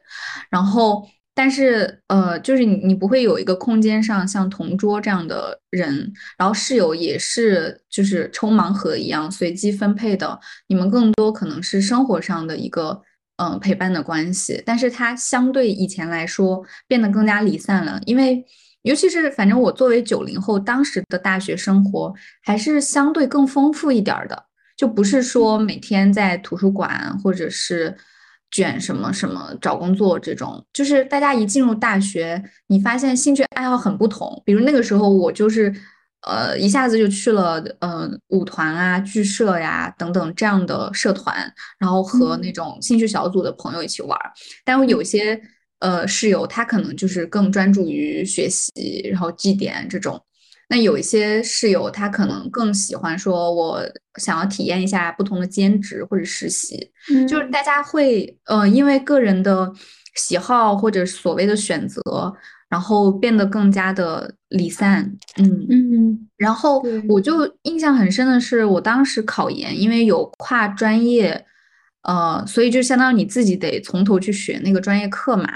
[0.48, 1.06] 然后
[1.36, 13.02] 但是呃，就是你你不会有一个空间上像同桌这样的人，然后室友也是就是抽盲盒一样随机分配的，你们更多可能是生活上的一个。
[13.38, 18.42] 嗯、陪伴的关系，但是它相对以前来说变得更加离散了，因为
[18.80, 27.94] 尤其是反正我作为九零后，当时的大学生活还是相对更丰富一点的，就不是说每天在图书馆或者是
[28.50, 35.74] 卷什么什么找工作这种，就是大家一进入大学，你发现兴趣爱好很不同，比如那个时候我就是
[36.26, 44.32] 呃，一下子就去了呃舞团啊、剧社呀等等这样的社团，然后和那种兴趣小组的朋友一起玩儿。
[44.64, 45.40] 但我有些
[45.80, 50.20] 呃室友，他可能就是更专注于学习，然后绩点这种。
[50.68, 53.80] 那有一些室友，他可能更喜欢说，我
[54.16, 56.90] 想要体验一下不同的兼职或者实习，
[57.28, 59.72] 就是大家会呃因为个人的
[60.14, 62.02] 喜好或者所谓的选择。
[62.68, 71.44] 然后变得更加的离散，嗯嗯，然后我就印象很深的是，我当时考研，因为有跨专业，
[72.02, 75.48] 呃，所以就相当于你自己得从头去学那个专业课嘛。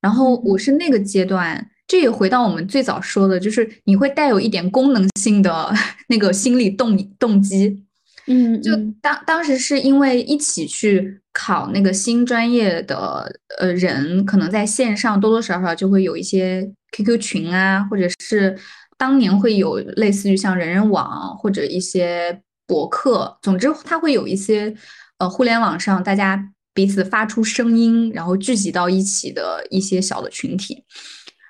[0.00, 5.72] 然后我是那个阶段，这也回到我们最早说的，就是你会带有一点功能性的
[6.10, 7.84] 那个心理动动机。
[8.30, 8.70] 嗯，就
[9.00, 13.26] 当当时是因为一起去考那个新专业的
[13.58, 18.54] 呃人，可能在线上多多少少就会有一些 QQ 群啊，或者是
[18.98, 24.74] 当年会有类似于像人人网或者一些博客，总之它会有一些
[25.16, 30.84] 呃互联网上大家彼此发出声音，然后聚集到一起的一些小的群体，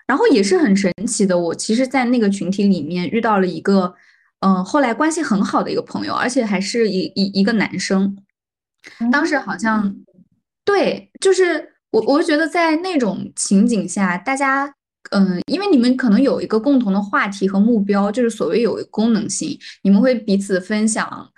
[0.06, 3.92] 然后也是很神奇的，我其实，在那个群体里面遇到了一个。
[4.40, 8.16] 嗯，后来关系很好的一个朋友，而且还是一一一个男生。
[9.10, 9.96] 当时好像
[10.64, 14.72] 对，就是我，我觉得在那种情景下，大家
[15.10, 21.28] 嗯，因为你们可能有一个共同的话题和目标，就是所谓有功能性，你们会彼此分享，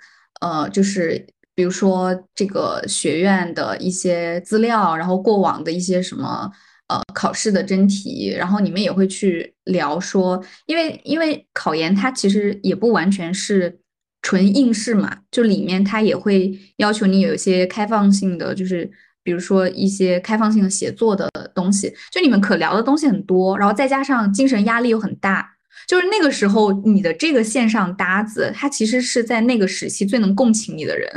[0.41, 1.25] 呃，就是
[1.55, 6.51] 比如说这个学院的一些资料，然后过往的一些什么。
[6.91, 13.79] 呃，考试的真题，然后你们也会去聊说，因为因为考研它其实也不完全是
[14.21, 18.91] 纯应试嘛，就里面它也会要求你有一些开放性的，就是
[19.23, 25.49] 比如说一些开放性的写作的东西，就你们可聊的东西很多，然后再加上精神压力又很大，
[25.87, 31.09] 就是那个时候你的这个线上搭子，他其实是在那个时期最能共情你的人。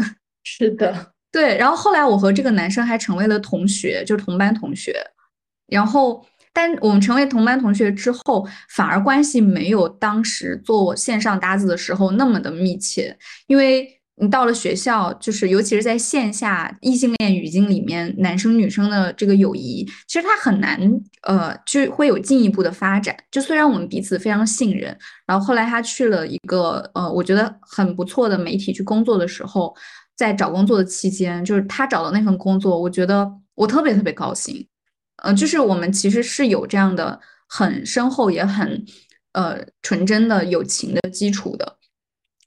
[0.45, 1.59] 是的， 对。
[1.59, 4.95] 然后后来我和这个男生还成为了同学，就是同班同学。
[5.69, 13.17] 然后，但我们成为同班同学之后，反而关系没有当时做线上搭子的时候那么的密切。
[13.47, 20.79] 因为你到了学校，就是尤其是在线下异性恋语境里面，男生女生的这个友谊，其实他很难，
[21.23, 23.17] 呃，就会有进一步的发展。
[23.33, 24.97] 就虽然我们彼此非常信任，
[25.27, 29.75] 然后后来他去了一个，呃，我觉得很不错的媒体去工作的时候，
[30.15, 34.65] 在找工作的期间，就是他找的那份工作，我觉得我特别特别高兴。
[35.25, 37.19] 嗯，就是我们其实是有这样的
[37.49, 38.85] 很深厚也很
[39.33, 41.79] 呃纯真的友情的基础的，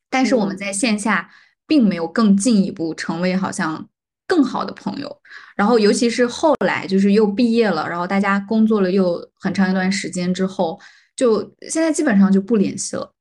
[0.10, 1.30] 但是我们在线下
[1.66, 3.90] 并没有更进一步成为好像
[4.28, 5.22] 更好的朋友。
[5.56, 10.80] 然后尤其是后来就是又毕业了，然后大家工作了又很长一段时间之后，
[11.16, 13.12] 就现在基本上就不联系了。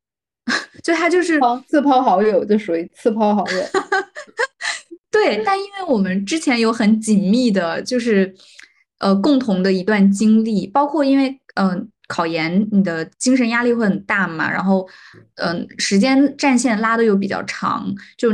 [0.85, 3.63] 就他就是自抛好友，就属于自抛好友。
[5.11, 8.35] 对，但因为我们之前有很紧密的，就是。
[8.99, 14.89] 呃，共同的一段经历，包括因为嗯，考研你的精神压力会很大嘛，然后
[15.37, 18.31] 嗯，时间战线拉的又比较长，就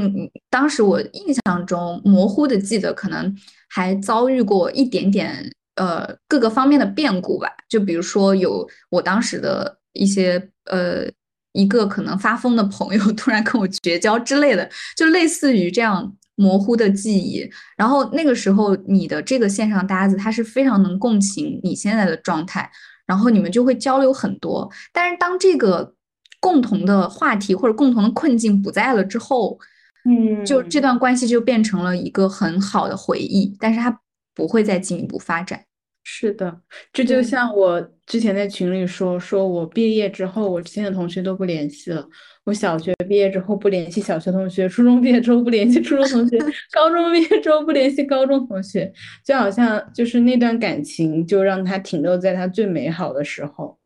[0.51, 3.37] 当时我印象中模糊的记得，可能
[3.69, 11.09] 还遭遇过一点点呃各个方面的变故吧，就比如说有我当时的一些呃
[11.53, 16.15] 一个可能发疯的朋友突然跟我绝交之类的，就类似于这样。
[16.35, 22.71] 模糊的记忆，然后那个时候你的这个线上搭子他是非常能共情你现在的状态，
[23.07, 24.71] 然后你们就会交流很多。
[24.93, 25.95] 但是当这个
[26.41, 29.59] 共同的话题或者共同的困境不在了之后，
[30.05, 34.01] 嗯，就这段关系就变成了一个很好的回忆，但是它
[34.35, 35.65] 不会再进一步发展。
[36.05, 36.61] 是的，
[36.93, 42.09] 这就像我之前在群里说，说我毕业之后，我之前的同学都不联系了。
[42.45, 46.39] 我小学毕业之后不联系小学同学，初中毕业之后不联系初中同学，
[46.73, 48.93] 高中毕业之后不联系高中同学，
[49.25, 53.79] 就好像就是那段感情就让他停留在他最美好的时候。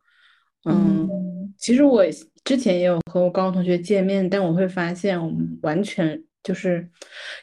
[0.65, 1.07] 嗯，
[1.57, 2.03] 其实我
[2.43, 6.89] 之前也有和我高中同学见面，但我会发现我们完全就是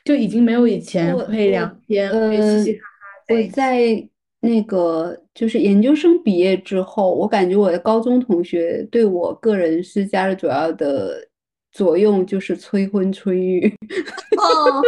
[0.05, 3.35] 就已经没有以前会聊天会嘻嘻哈哈。
[3.35, 4.09] 我在。
[4.41, 11.27] 那个就是研究生毕业之后，我感觉我的高中同学对我个人施加了主要的
[11.73, 13.67] 作用，就是催婚催育。
[14.39, 14.83] 哦，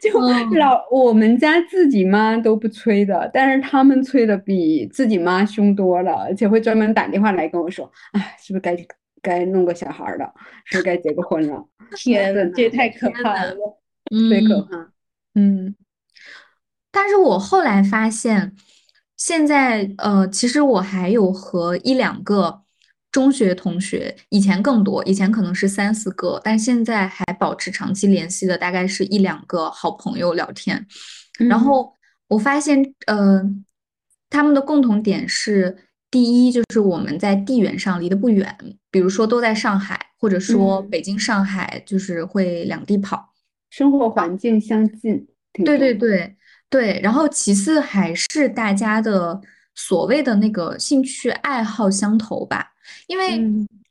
[0.00, 0.18] 就
[0.58, 8.76] 老我们家自己妈都不催的，但是他们催的比自己妈凶多了，而且会专门打电话来跟我说：“哎，是不是该
[9.20, 10.32] 该弄个小孩了？
[10.64, 11.62] 是不是该结个婚了？”
[11.96, 14.92] 天呐，这也太可怕了，特别可怕。
[15.34, 15.74] 嗯。
[16.92, 18.54] 但是我后来发现，
[19.20, 22.62] 现在呃，其实我还有和一两个
[23.12, 30.86] 中学同学，以前更多，以前可能是三四个，但现在还保持长期联系的大概是一两个好朋友聊天。
[31.38, 31.92] 然后
[32.28, 33.42] 我发现，呃，
[34.30, 35.76] 他们的共同点是，
[36.10, 38.56] 第一就是我们在地缘上离得不远，
[38.90, 43.34] 比如说都在上海，或者说北京、上海，就是会两地跑，
[43.68, 45.26] 生活环境相近。
[45.52, 46.36] 对对对
[46.70, 47.00] 对。
[47.02, 49.38] 然后其次还是大家的
[49.74, 52.68] 所谓的那个兴趣爱好相投吧。
[53.06, 53.38] 因为，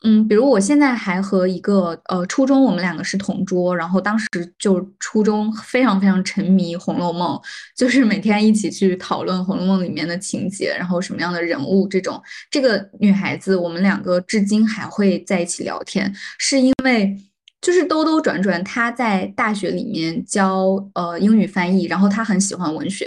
[0.04, 4.28] 嗯，比如我现在还和一个呃初中，我们两个是同桌，然后当时
[4.58, 7.38] 就初中非常非常沉迷《红楼梦》，
[7.78, 12.22] 就是每天一起去讨论《红楼梦》里面的情节，然后什么样的人物这种。
[12.50, 17.16] 这个女孩子，我们两个至今还会在一起聊天，是因为
[17.62, 23.06] 就是兜兜转转，他在大学里面教呃英语翻译，然后他很喜欢文学，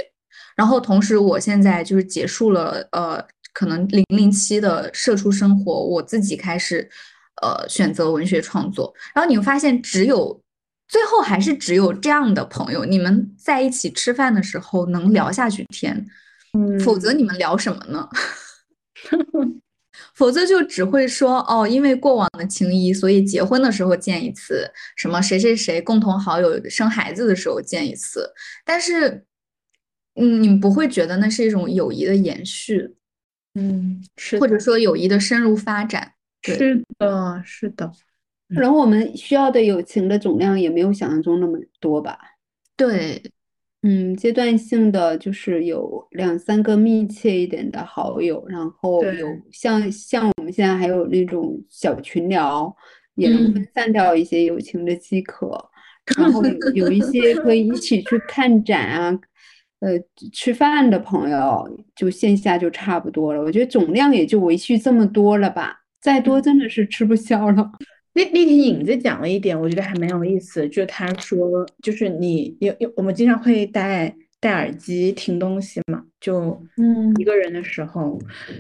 [0.57, 3.25] 然后同时我现在就是结束了呃。
[3.55, 6.89] 可能零零七的社畜生活，我自己开始，
[7.43, 8.91] 呃，选择文学创作。
[9.15, 10.41] 然后你会发现，只有
[10.89, 16.07] 最后还是只有这样的朋友，你们在一起吃饭的时候能聊下去天。
[16.59, 18.09] 嗯，否则你们聊什么呢？
[20.23, 24.65] 否则就只会说哦，因为过往的情谊，所以结婚的时候见一次，
[24.97, 28.33] 什么谁谁谁共同好友生孩子的时候见一次。
[28.65, 29.25] 但是，
[30.15, 32.95] 嗯，你们不会觉得那是一种友谊的延续。
[33.55, 36.13] 嗯，是，或者说友谊的深入发展，
[36.45, 37.91] 是的，是的。
[38.47, 42.17] 然后我们需要的友情的总量也没有想象中那么多吧？
[42.77, 43.21] 对，
[43.83, 52.75] 嗯，阶段性的就是有两三个密切一点的好友，然后有像像我们现在还有那种小群聊，
[53.17, 55.71] 也能分散掉一些友情的饥渴。
[56.17, 56.43] 然后
[56.75, 59.21] 有一些可以一起去看展啊。
[59.81, 59.99] 呃，
[60.33, 67.69] 吃饭的朋友就线下就差不多了，我觉得总量也就维续这么多了吧，再多真的是吃不消了。
[68.15, 78.19] 那那天影子讲了一点，我觉得还蛮有意思，就他说，就是你有有我们经常会戴戴耳机听东西嘛，就嗯一个人的时候，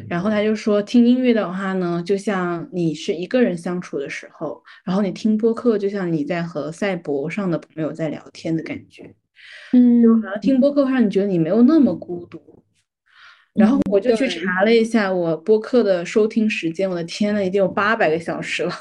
[0.08, 9.14] 然后他就说听音乐的话呢，就像你是一个人相处的时候，然后你听播客就像你在和赛博上的朋友在聊天的感觉。
[9.72, 12.40] 嗯，就好像听播客会让你觉得你没有那么孤独。
[13.54, 18.72] 然后我就去查了一下我播客的收听时间，我的天呐，已经有八百个小时了。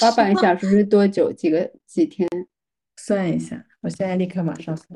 [0.00, 1.32] 八百个小时是多久？
[1.32, 2.28] 几个几天？
[2.96, 4.88] 算一下，我现在立刻马上算，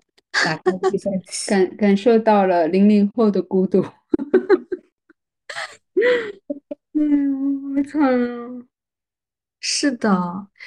[0.45, 1.51] 打开计算器。
[1.51, 3.83] 感感受到了零零后的孤独。
[6.95, 8.63] 嗯，好惨啊。
[9.65, 10.11] 是的，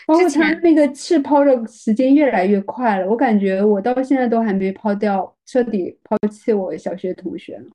[0.07, 7.65] 包括他那个气抛的时间越来越快了，我感觉我到现在都还没抛掉，彻底抛弃我小学同学呢。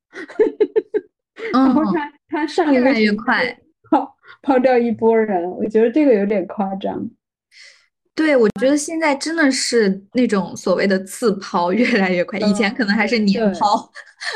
[1.52, 3.54] 然后他他上越来越快
[4.42, 7.10] 抛 抛掉一波人，我觉得这个有点夸张。
[8.14, 13.90] 对，我觉得现在真的是那种所谓的次抛越来越快，以前可能还是年抛。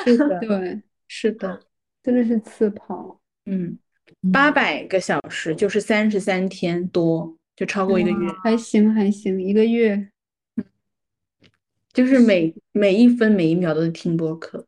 [0.05, 1.61] 是的， 对，是的，
[2.03, 3.21] 真的是次抛。
[3.47, 3.79] 嗯。
[4.33, 10.09] 八百个小时就是三十三天多，就超过一个月，还行还行，一个月，
[11.93, 14.67] 就是每每一分每一秒都是听播客。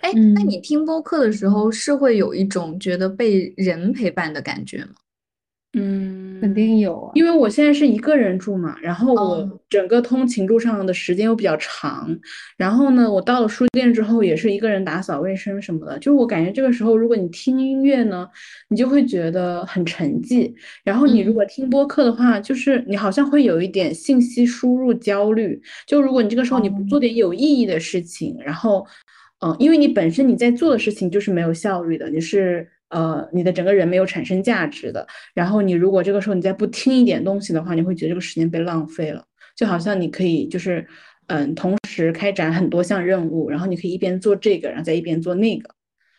[0.00, 4.92] 哎，那你听播客的时候是会有一种觉得被人陪伴的感觉吗？
[5.76, 12.16] 嗯，肯定有啊，因为我现在是一个人住嘛，然后我整个通勤路上的时间又比较长，
[12.56, 18.28] 然后呢，我到了书店之后也是一个人打扫卫生什么的，就是我感觉这个时候如果你听音乐呢，
[18.68, 20.54] 你就会觉得很沉寂，
[20.84, 28.86] 然后你如果听播客的话，就是你好像会有一点信息输入焦虑，就如果你这个时候你不做点有意义的事情，然后，
[29.40, 32.70] 嗯，因为你本身你在做的事情就是没有效率的，你是。
[32.90, 35.04] 呃，你的整个人没有产生价值的。
[35.34, 39.24] 然后你如果这个时候你再不听一点东西的话，你会觉得这个时间被浪费了。
[39.56, 40.86] 就好像你可以就是，
[41.26, 45.74] 嗯，同时开展很多项任务，然后你可以一边做这个，然后再一边做那个。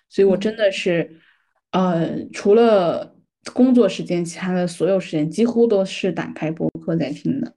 [0.09, 1.09] 所以我真的是，
[1.71, 3.15] 呃，除了
[3.53, 7.55] 工作时间，其他的所有时间几乎都是打开播客在听的。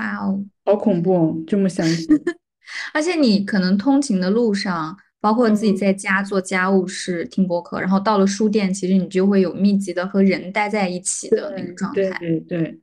[0.00, 1.36] 哇哦，好恐怖哦！
[1.46, 2.06] 这么想起，
[2.92, 4.96] 而且你可能通勤的路上。
[5.18, 12.16] 包括自己在家做家务是听播客，然后到了书店，其实你就会有密集的和人待在一起的那个状态。
[12.20, 12.80] 对对对，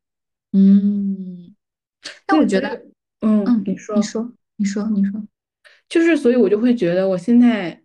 [0.51, 1.55] 嗯。
[2.25, 2.69] 但我觉得，
[3.21, 5.23] 嗯嗯，你说你说你说你说，
[5.87, 7.79] 就是，所以我就会觉得我现在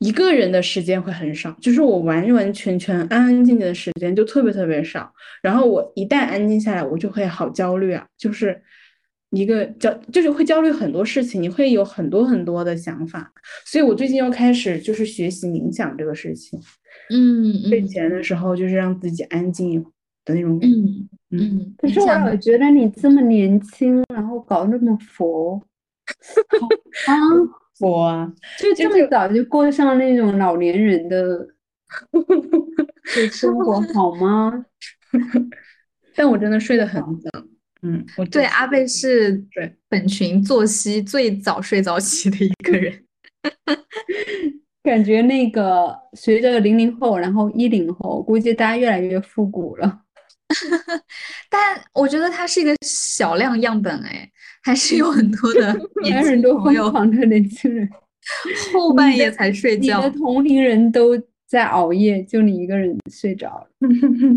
[0.00, 5.10] 一个人的时间会很少，就是我完完全全安安静静的时间就特别特别少。
[5.40, 8.60] 然后我一旦安静下来，我就会好焦虑啊，就是。
[9.34, 13.32] 一个焦，就是会焦虑很多事情，你会有很多很多的想法。
[13.64, 16.60] 所以我最近又开始就是学习冥想这个事情。
[17.10, 19.84] 嗯睡嗯前的时候就是让自己安静
[20.24, 20.76] 的那种感觉。
[20.76, 25.60] 嗯嗯，可是我冥想老觉得你这么年轻，然后搞那么佛，
[26.56, 26.68] 好
[27.12, 27.18] 啊，
[27.78, 31.46] 佛啊，就这么早就过上那种老年人的
[33.16, 34.64] 的生活，好吗？
[36.14, 37.30] 但我真的睡得很早。
[37.84, 43.04] 嗯，我对，阿贝是对本群作息最早睡早起的一个人。
[44.82, 50.00] 感觉那个随着零零后，然后一零后，估计大家越来越复古了。
[51.48, 54.30] 但我觉得它是一个小量样本，哎，
[54.62, 57.88] 还是有很多的 年轻还有很多朋友疯狂的年轻人，
[58.72, 60.18] 后半夜才睡觉你的。
[60.18, 63.68] 同龄人都在熬夜，就你一个人睡着了，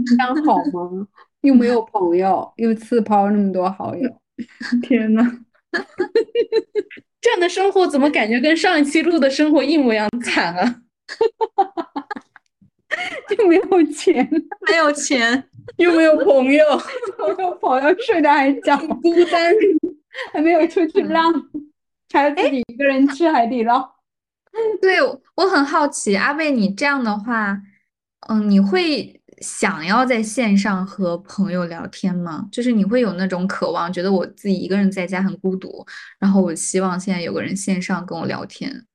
[0.06, 1.08] 这样好吗？
[1.48, 4.10] 又没有朋友，又自抛那么多好友，
[4.84, 5.24] 天呐，
[7.22, 10.82] 这样的生活怎么感觉跟上一期录的生活一模一样惨啊？
[13.30, 14.28] 就没有钱，
[14.70, 15.44] 没有钱，
[15.78, 16.64] 又没有朋友，
[17.38, 19.54] 没有朋友睡得还早，孤单。
[20.34, 21.32] 还没有出去浪，
[22.12, 23.88] 还要自己一个人吃海底捞。
[24.82, 24.98] 对，
[25.36, 27.62] 我很好奇，阿贝，你这样的话，
[28.28, 32.48] 嗯，你会想要在线上和朋友聊天吗？
[32.52, 35.86] 就是你会有那种渴望，觉得我自己一个人在家很孤独，
[36.20, 38.86] 然后我希望现在有个人线上跟我聊天。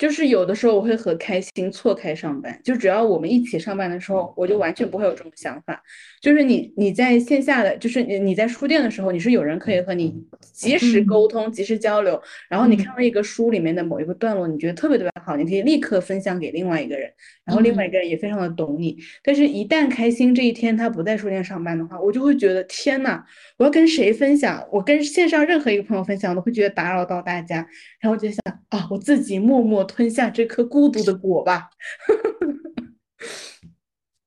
[0.00, 5.82] 嗯，就是有的时候我会和开心错开上班，就只要我们一起上班的时候，我就完全不会有这种想法。
[6.20, 10.14] 就是你你在线下的，就是你你在书店的时候，你是有人可以和你
[10.52, 12.20] 及时沟通、及时交流。
[12.48, 17.10] 然后你看到一个书里面的某一个段落，你觉得特别特别好，你可以立刻分享给另外一个人，
[17.44, 18.96] 然后另外一个人也非常的懂你。
[19.22, 23.22] 但是，一旦开心这一天他不在书店上班的话，我就会觉得天呐，
[23.56, 24.66] 我要跟谁分享？
[24.70, 27.66] 我跟线上任何一个朋友分享，我都会觉得打扰到大家。
[28.00, 31.70] 然后我就想啊，我自己默默吞下这颗孤独的果吧。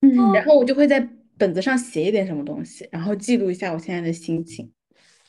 [0.02, 1.08] 嗯然后我就会在
[1.38, 4.70] 本子上写一点什么东西，然后记录一下我现在的心情。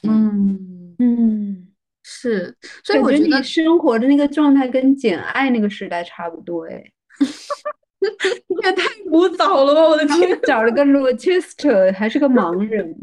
[0.02, 1.69] 嗯，嗯，
[2.02, 6.85] 是，所以感觉你我觉得生活的那个状态跟《简爱》那个时代差不多哎。
[8.62, 9.81] 也太古早了吧！
[9.81, 12.94] 我的天， 找了个 Rochester，还是个盲人。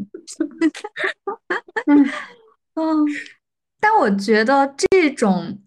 [1.86, 2.04] 嗯，
[2.74, 3.06] 嗯，
[3.80, 5.58] 但我觉得这种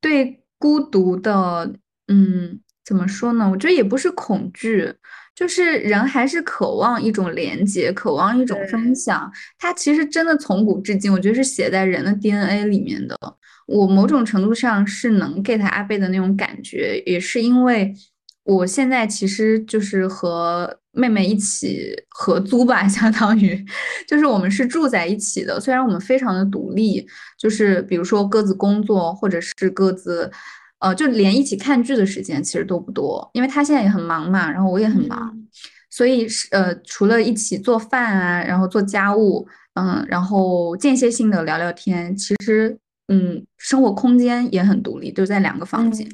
[0.00, 1.74] 对孤独的，
[2.06, 3.50] 嗯，怎么说呢？
[3.50, 4.94] 我觉得也不是恐惧，
[5.34, 9.28] 就是人还是渴望一种连接，渴望一种分享。
[9.58, 13.18] 它其实真的从古至今，我觉得是写在人的 DNA 里面的。
[13.66, 17.92] 我某种程度上是能 get 阿贝的那种感觉，也是因为
[18.44, 23.64] 我现在其实就是和妹妹一起合租吧， 相当于
[24.06, 25.60] 就是我们是住在一起的。
[25.60, 27.06] 虽然我们非常的独立，
[27.38, 30.30] 就是比如说各自工作，或者是各自，
[30.80, 35.32] 呃，就连一起看剧的时间其实都不多，因为她现在也很忙嘛，然后我也很忙，
[35.88, 42.76] 所以是呃，除了一起做饭啊，然后做家务，嗯，然后间歇性的聊聊天，其实
[43.08, 46.06] 嗯，生活空间也很独立，就在两个房间。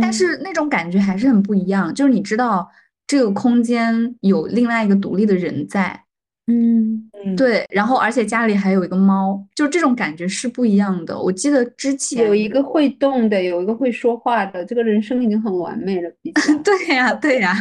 [0.00, 2.68] 但是那种感觉还是很不一样，就是你知道
[3.06, 6.04] 这个空间有另外一个独立的人在，
[6.46, 11.18] 嗯，嗯，对，然后而且家里还有一个猫，就这种感觉是不一样的。
[11.18, 16.10] 我记得之前有一个会动的，有一个会说话的，这个人生已经很完美了。
[16.64, 17.54] 对呀，对呀，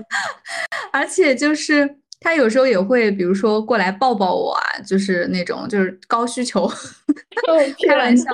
[0.92, 6.70] 而且就是他有时候也会，比如说过来抱抱我啊，就是那种就是高需求，
[7.88, 8.30] 开玩笑，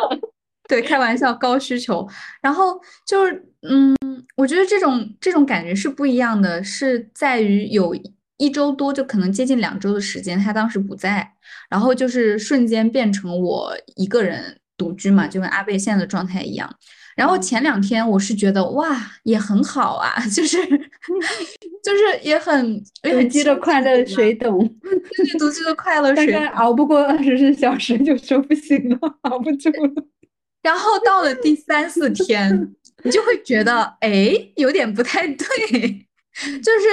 [0.69, 2.07] 对，开玩笑，高需求。
[2.43, 3.97] 然后就是，嗯，
[4.37, 7.97] 我觉得这种这种感觉是不一样的，是在于有
[8.37, 11.33] 一周多，就可能接近两周的时间，他当时不在，
[11.71, 16.71] 然后就是瞬间变成我一个人独居嘛，就跟阿贝现在的状态一样。
[17.17, 24.57] 然后前两天我是觉得哇，也很好啊， 就是就是也很也独很居的快乐谁懂？
[24.83, 30.05] 对对，独居的快乐 谁熬不过二十四小时就说不行了， 熬不住了。
[30.63, 32.75] 然后到了第三四天，
[33.05, 35.47] 你就会觉得，哎，有点不太对，
[36.61, 36.89] 就是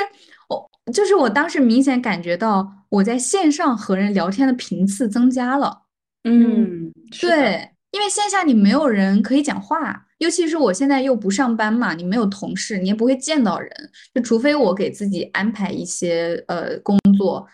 [0.50, 5.84] 我，就是我当时明显感觉到我在线上和人聊天的频次增加了。
[6.24, 13.72] 嗯，对，因为线下你没有人可以讲话，尤其是我现在又不上班嘛，你没有同事，你也不会见到人，
[14.14, 17.48] 就除非我给自己安排一些呃工作。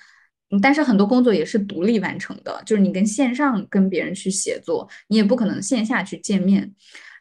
[0.51, 6.73] 嗯但是很多工作也是独立完成的，就是你跟线上跟别人去协作，你也不可能线下去见面。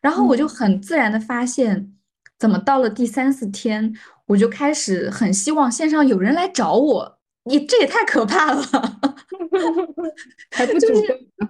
[0.03, 1.93] 然后我就很自然的发现，
[2.39, 3.95] 怎么到了第三四天，
[4.27, 8.63] 我就开始很希望线上有人来找我，你这也太可怕了，
[10.51, 11.49] 还不主动，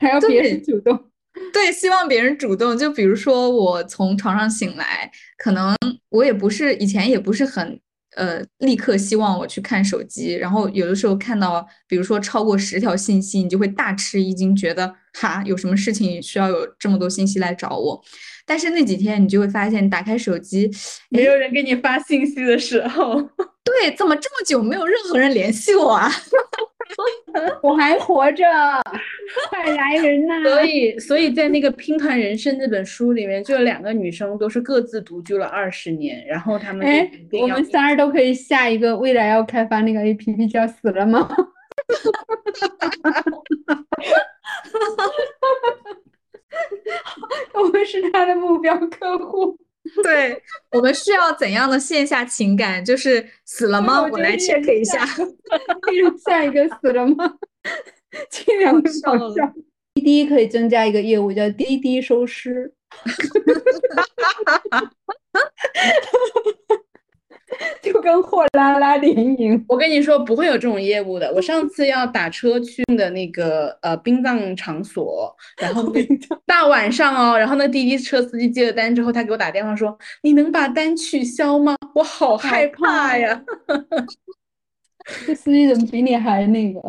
[0.00, 1.04] 还要别人主动。
[1.52, 2.76] 对，希望别人主动。
[2.76, 5.76] 就比如说，我从床上醒来，可能
[6.08, 7.80] 我也不是以前也不是很
[8.18, 18.02] 呃立刻希望我去看手机，然后有的时候看到，比如说超过十条信息，你就会大吃一惊，觉得哈有什么事情需要有这么多信息来找我。
[18.48, 20.70] 但是那几天你就会发现，打开手机，
[21.10, 23.20] 没有人给你发信息的时候，
[23.62, 26.10] 对，怎么这么久没有任何人联系我啊？
[27.62, 28.44] 我还活着，
[29.50, 30.42] 快来人呐！
[30.42, 41.28] 所以，所以在那个《拼团人生》那本书里面，就有两个女生都是各自独居了二十年，然后他们哎，我们仨儿都可以下一个未来要开发那个 A P P 叫死了吗？
[47.54, 49.56] 我们是他的目标客户。
[50.02, 52.84] 对我们需要怎样的线下情感？
[52.84, 54.02] 就是死了吗？
[54.02, 55.06] 我来 check 一下。
[56.26, 57.38] 下一个死了吗？
[58.30, 59.50] 这两个搞笑。
[59.94, 62.74] 滴滴可以增加一个业务，叫滴滴收尸。
[67.82, 71.32] 就跟货拉拉 联营，我跟你说不会有这种业务的。
[71.34, 75.92] 我上次要打车去的那个呃殡葬场所，然后
[76.46, 83.42] 大晚上哦，然后那滴滴车司机接了单之后，他给我打电话说：“你能把单取消吗？”我好害怕呀！
[85.26, 86.80] 这司机怎么比你还那个？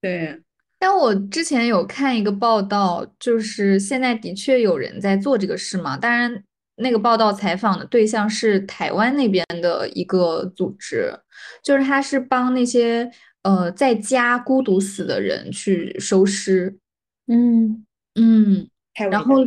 [0.00, 0.40] 对，
[0.78, 6.42] 但我之前有看一个报道，就是现在的确有人在做这个事嘛，当然。
[6.76, 11.12] 那个报道采访的对象是台湾那边的一个组织，
[11.62, 13.10] 就是他是帮那些
[13.42, 16.78] 呃在家孤独死的人去收尸，
[17.26, 17.82] 嗯。
[18.18, 18.66] 嗯，
[19.10, 19.46] 然后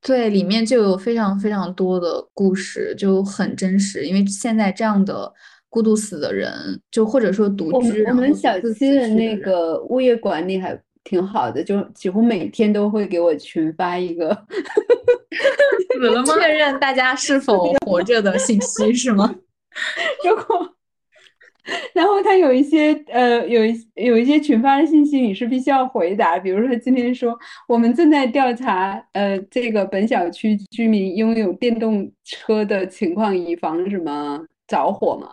[0.00, 5.30] 对里面就有非常非常多的故事，就很真实，因为现在这样的
[5.68, 10.74] 孤独死的人，就或者说独居，我们小区的那个物业管理还
[11.08, 14.28] 挺好的，就几乎每天都会给我群发一个。
[15.94, 16.34] 死了吗？
[16.38, 19.34] 确认大家是否活着的信息 是吗？
[20.22, 20.68] 如果，
[21.94, 26.38] 然后他有一些呃，有一有一些群发的信息，你是必须要回答。
[26.38, 27.36] 比如说今天说
[27.66, 35.28] 我们正在调查呃这个本小区居民拥有电动车的情况，以防什么着火嘛。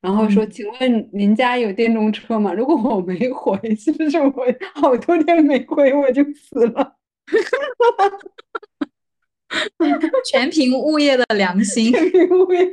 [0.00, 2.54] 然后说，请问您家有电动车吗？
[2.54, 4.32] 如果我没回，是不是我
[4.74, 6.96] 好多天没回我就死了？
[10.30, 12.66] 全凭物业的良心，全凭物业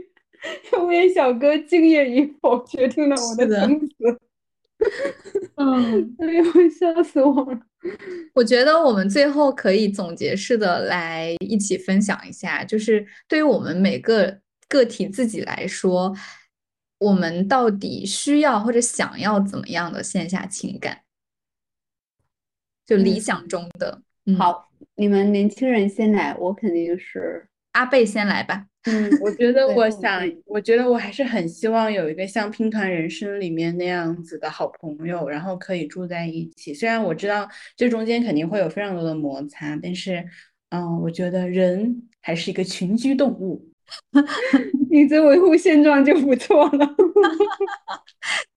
[0.82, 3.88] 物业小哥敬业与否决定了我的生死。
[5.58, 7.60] 嗯，哎呦，笑死我了！
[8.36, 14.40] 我觉得我们最后可以总结式的来一起分享一下，就是对于我们每个
[14.70, 16.16] 个体自己来说，
[17.00, 21.02] 我们到底需要或者想要怎么样的线下情感？
[22.86, 24.02] 就理想中的。
[24.38, 28.66] 好，你们年轻人先来，我肯定是阿贝先来吧。
[28.84, 36.74] 嗯，我觉得我想，我觉得我还是很希望有一个像《拼团人生》里面那样子的好朋友，然后可以住在一起。
[36.74, 40.26] 虽然我知道这中间肯定会有非常多的摩擦，但是，
[40.70, 43.70] 嗯，我觉得人还是一个群居动物。
[44.90, 46.96] 你这维护现状就不错了。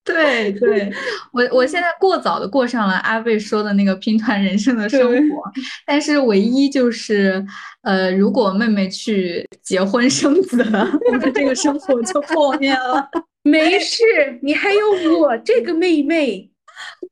[0.03, 0.91] 对对，
[1.33, 5.01] 我我现在过早的过上了阿贝说的那个拼团人生的生
[5.31, 5.43] 活，
[5.87, 7.45] 但是唯一就是，
[7.83, 13.09] 呃，如果妹妹去结婚生子了，我的这个生活就破灭了。
[13.45, 14.03] 没事，
[14.43, 16.51] 你还有我这个妹妹。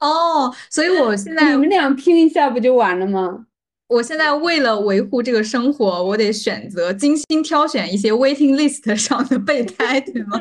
[0.00, 3.44] 哦，所以我现在你们俩拼一下不就完了吗？
[3.88, 10.38] 我现在为了维护这个生活，我得选择精心挑选一些 waiting list 上的备胎，对吗？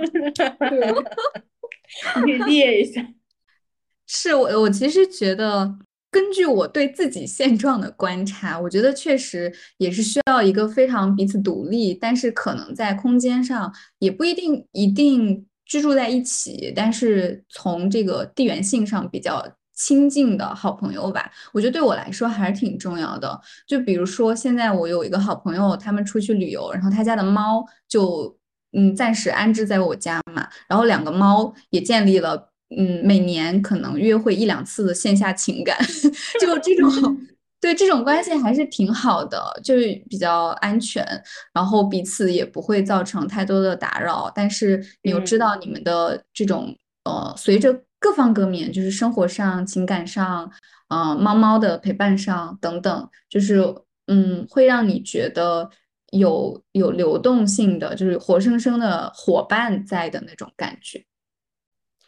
[2.26, 3.08] 你列一下。
[4.06, 5.78] 是我，我其实觉得，
[6.12, 19.56] 根据我对自己现状的观察，我觉得确实也是需要一个非常彼此独立，但是可能在空间上也不一定一定居住在一起，但是从这个地缘性上比较。
[19.78, 23.40] 亲近的好朋友吧，我觉得对我来说还是挺重要的。
[23.68, 28.36] 就比如说，现在我有一个好朋友，他们出去旅游，然后他家的猫就
[28.74, 35.78] 嗯暂时安置在我家嘛，然后两个猫也建立了嗯每年可能约会一两次的线下情感，
[36.42, 36.90] 就这种
[37.62, 41.06] 对这种关系还是挺好的，就是比较安全，
[41.54, 47.84] 然后彼此也不会造成太多的打扰，但是你又知道你们的这种呃随着。
[48.00, 50.52] 各方各面，就是生活上、情感上，
[50.90, 53.62] 嗯，猫猫的陪伴上等等，就是
[54.08, 55.70] 嗯，会让你觉得
[56.12, 61.06] 有有流动性的，就是活生生的伙伴在的那种感觉。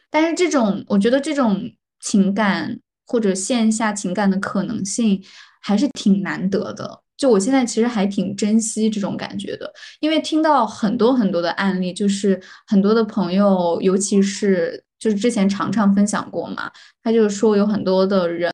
[0.10, 5.24] 但是这种我觉得这种情感或者线下情感的可能性
[5.62, 7.02] 还是挺难得的。
[7.18, 16.72] 就我现在其实还挺珍惜这种感觉的，因为听到很多很多的案例，就是很多的朋友，尤其是就是之前常常分享过嘛，
[17.02, 18.52] 他就是说有很多的人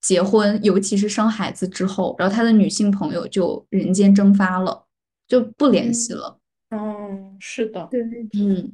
[0.00, 4.86] 结婚，尤其是生孩子之后，然后他的女性朋友就人间蒸发了，
[5.26, 6.38] 就不联系了。
[6.70, 8.00] 嗯，是的，对，
[8.38, 8.72] 嗯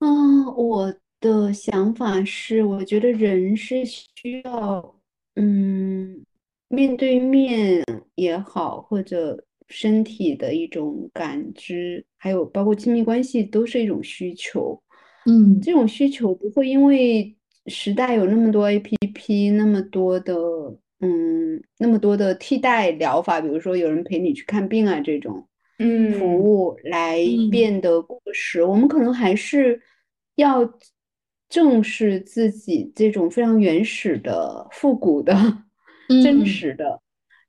[0.00, 4.96] 嗯，我的想法是，我觉得人是需要，
[5.36, 6.24] 嗯。
[6.68, 7.80] 面对面
[8.16, 14.80] 也好，或者身体的一种感知，还有包括亲密关系，都是一种需求。
[15.26, 17.36] 嗯，这种需求不会因为
[17.66, 20.34] 时代有那么多 APP，那么多的
[21.00, 25.46] 嗯，那么多的替代疗法，比如说有人陪你去看病啊这种
[25.78, 27.18] 嗯服务来
[27.50, 28.62] 变得过时。
[28.62, 29.80] 我们可能还是
[30.36, 30.68] 要
[31.48, 35.34] 正视自己这种非常原始的、复古的。
[36.22, 37.00] 真实的，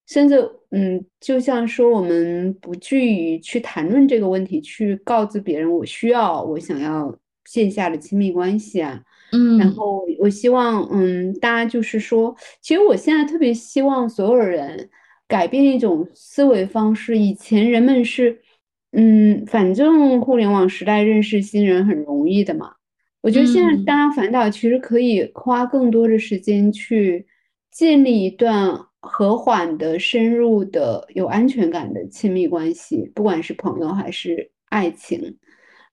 [0.08, 7.14] 甚至嗯，就像说我们不惧于去谈论这个问题，去告知别人我需要，我想要
[7.46, 9.02] 线下的亲密关系啊，
[9.34, 14.90] 嗯，然后我希望嗯，大家就是说，其实我现在特别希望所有人
[15.28, 17.18] 改变一种思维方式。
[17.18, 18.40] 以前人们是
[18.94, 22.72] 嗯，反正互联网时代认识新人很容易的嘛，
[23.22, 27.28] 我觉得现在大家反倒其实可以花更多的时间去。
[27.70, 35.38] 建立一段和缓的、深入的、有安全感的亲密关系，不管是朋友还是爱情，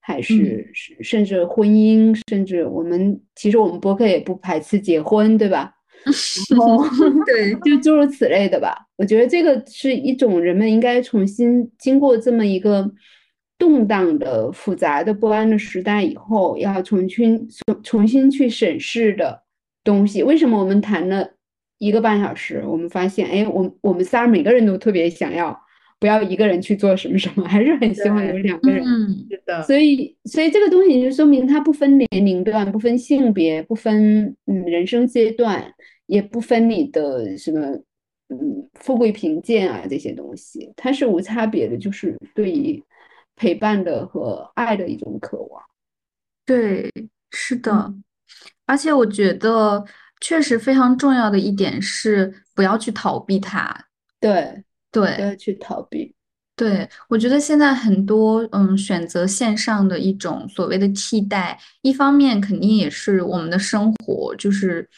[0.01, 0.71] 还是
[1.01, 5.73] 甚至婚姻，甚至我们其实我们博客也不排斥结婚，对吧？
[7.25, 8.77] 对， 就诸如此类的吧。
[8.97, 12.91] 我觉得这个是一种人们应该重新经过这么一个
[13.59, 19.43] 动荡的、复杂的、不安的时代以后，要重新重重新去审视的
[19.83, 20.23] 东西。
[20.23, 21.34] 为什么我们谈了？
[21.85, 25.55] 一个半小时，我们发现，哎，我我们仨每个人都特别想要，
[26.01, 28.83] 不要一个人去做什么什么，还是很希望有两个人。
[28.83, 29.63] 嗯，是的。
[29.65, 35.75] 所以，所以这个东西就说明它不分年龄段，不分性别，不分嗯人生阶段，
[36.07, 37.61] 也不分你的什么
[38.31, 42.83] 嗯富贵贫贱啊这些东西，它是无差别的，就是对于
[43.37, 45.63] 陪伴的和爱的一种渴望。
[46.47, 46.91] 对，
[47.31, 47.93] 是的，
[48.65, 49.85] 而且我觉得。
[50.21, 53.87] 确实非常重要的一点是不要去逃避它，
[54.21, 56.15] 对对，不要去逃避。
[56.57, 64.89] 对我觉得现在很多嗯选择线上的一种所谓的替代，一方面肯定也是我们的生活就是，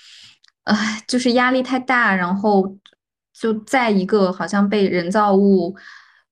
[0.64, 2.76] 唉，就是压力太大，然后
[3.32, 5.74] 就在一个好像被人造物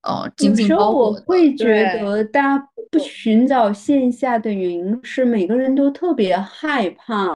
[0.02, 1.11] 呃紧紧包裹。
[1.11, 7.35] 我会觉得大家不寻找线下的原因是每个人都特别害怕。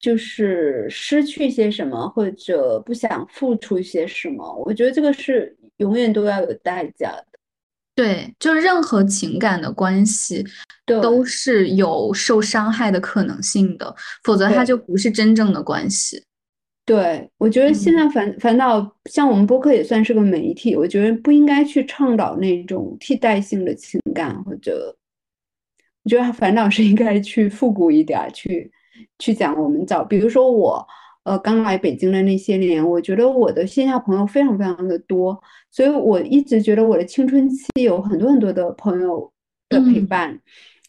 [0.00, 7.26] 就是失去些什么，或者不想付出些什么，我觉得这个是永远都要有代价的。
[7.96, 10.44] 对，就任何情感的关系，
[10.86, 13.92] 都是有受伤害的可能性的，
[14.22, 16.22] 否则它就不是真正的关系。
[16.84, 24.96] 对，我觉得现在反反倒像我们播客也算是个媒体，我觉得不应该去倡导那种替代性的情感，或者
[26.04, 28.70] 我觉得反倒是应该去复古一点，去。
[29.18, 30.86] 去讲我们找，比如说我，
[31.24, 35.38] 呃，刚来北京的那些年，我觉得我的线下朋友非常非常的多，
[35.70, 39.32] 所以我一直觉得我的青春期有很多很多的朋友
[39.68, 40.40] 的陪伴，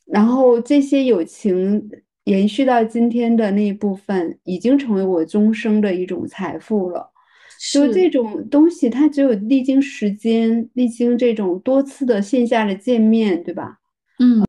[0.06, 1.90] 然后这些友情
[2.24, 7.12] 延续到今天的那一部分，已经成为我终生的一种财富了。
[7.74, 13.80] 就这种东西，它只有历经时间，历经这种多次的线下的见面，对吧？
[14.20, 14.46] 嗯。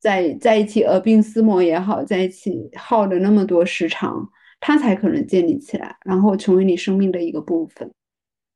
[0.00, 4.28] 在在一起耳鬓厮磨也好，在一起耗了那么多时长，
[4.58, 7.92] 它才可能建立起来，然后成为你生命的一个部分。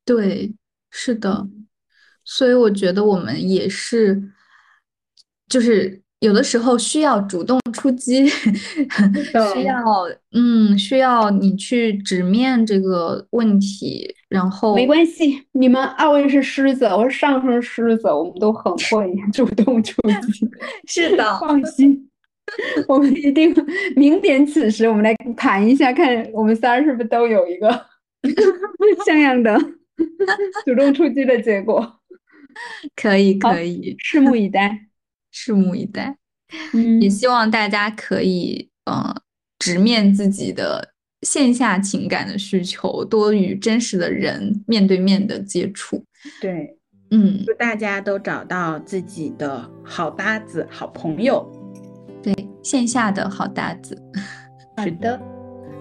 [0.04, 0.54] 对，
[0.90, 1.46] 是的，
[2.24, 4.32] 所以我觉得我们也是，
[5.48, 6.03] 就是。
[6.24, 8.26] 有的时候需要主动出击，
[9.54, 9.84] 需要
[10.32, 20.50] 嗯，需要你去直面这个问题，然后没关系，你们二位是狮子，我是上升狮子，我们都很会 主动出击。
[20.88, 22.08] 是的，放心，
[22.88, 23.54] 我们一定
[23.94, 27.68] 明点此时，我们来谈一下，看我们仨是不是都有一个
[29.04, 29.54] 像样的
[30.64, 32.00] 主动出击的结果。
[32.96, 34.86] 可以，可以，拭目以待。
[35.34, 36.16] 拭目以待，
[37.00, 39.12] 也希望大家可以，嗯，
[39.58, 40.92] 直面自己的
[41.22, 46.04] 线下情感的需求，多与真实的人面对面的接触。
[46.40, 46.78] 对，
[47.10, 51.44] 嗯，祝大家都找到自己的好搭子、好朋友。
[52.22, 54.00] 对线下的好搭子。
[54.82, 55.20] 是的，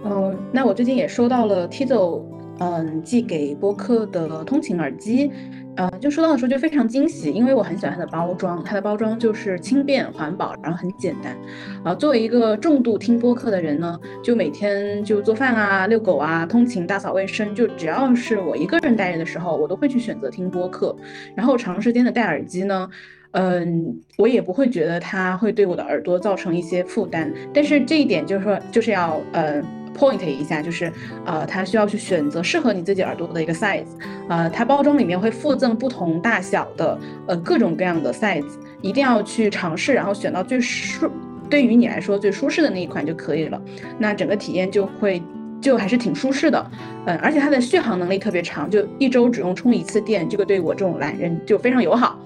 [0.03, 2.23] 嗯，那我最近也收到了 Tizo
[2.59, 5.31] 嗯寄给播客的通勤耳机。
[5.75, 11.35] 呃，就收到的时候就非常惊喜，因为我很喜欢它的包装，它的包装就是轻便环保，然后很简单。
[11.83, 20.95] 啊，作为一个重度听播客的人呢，就每天就做饭啊、遛狗啊、通勤、打扫卫生，就只要是我一个人待着的时候，我都会去选择听播客。
[21.35, 22.87] 然后长时间的戴耳机呢，
[23.31, 27.33] 嗯，我也不会觉得它会对我的耳朵造成一些负担。
[27.51, 29.63] 但是这一点就是说，就是要呃。
[29.93, 30.91] Point 一下，就是
[31.25, 33.85] 呃，它需要去选择适合你自己耳朵的一个 size，
[34.27, 36.97] 呃，它包装里面会附赠不同大小的
[37.27, 38.45] 呃各种各样的 size，
[38.81, 41.09] 一定要去尝试，然后选到最舒
[41.49, 43.61] 对于你来说最舒适的那一款就可以了，
[43.99, 45.21] 那整个体验就会
[45.63, 46.71] 就还是挺舒适的，
[47.05, 52.19] 嗯，而且它的续航能力特别长，就一周只用充一次电，这个对我这种懒人就非常友好。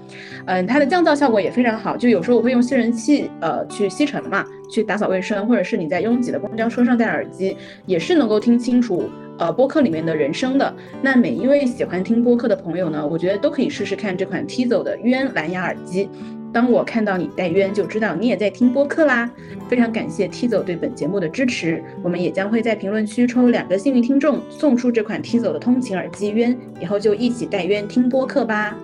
[0.46, 7.56] 嗯，它的降噪效果也非常好，就有时候我会用吸尘器，呃，去吸尘嘛，去打扫卫生，或者是你在拥挤的公交车上戴耳机，
[7.86, 9.08] 也是能够听清楚，
[9.38, 10.74] 呃，播客里面的人声的。
[11.04, 16.10] 那每一位喜欢听播客的朋友呢，我觉得都可以试试看这款 Tizo 的渊蓝牙耳机。
[16.54, 19.30] 当我看到你戴渊，就知道你也在听播客啦。
[19.68, 28.78] 非常感谢 Tizo 对本节目的支持，我们也将会在评论区抽两个幸运听众，送出这款 Tizo 的通勤耳机渊，以后就一起戴渊听播客吧。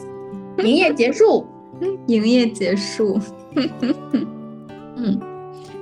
[0.58, 1.46] 营业结束，
[2.06, 3.18] 营业结束。
[4.96, 5.18] 嗯，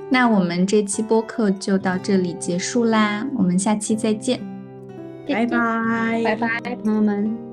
[0.09, 4.39] 那我们这期播客就到这里结束啦，我们下期再见，
[5.27, 7.50] 拜拜，拜拜，朋友们。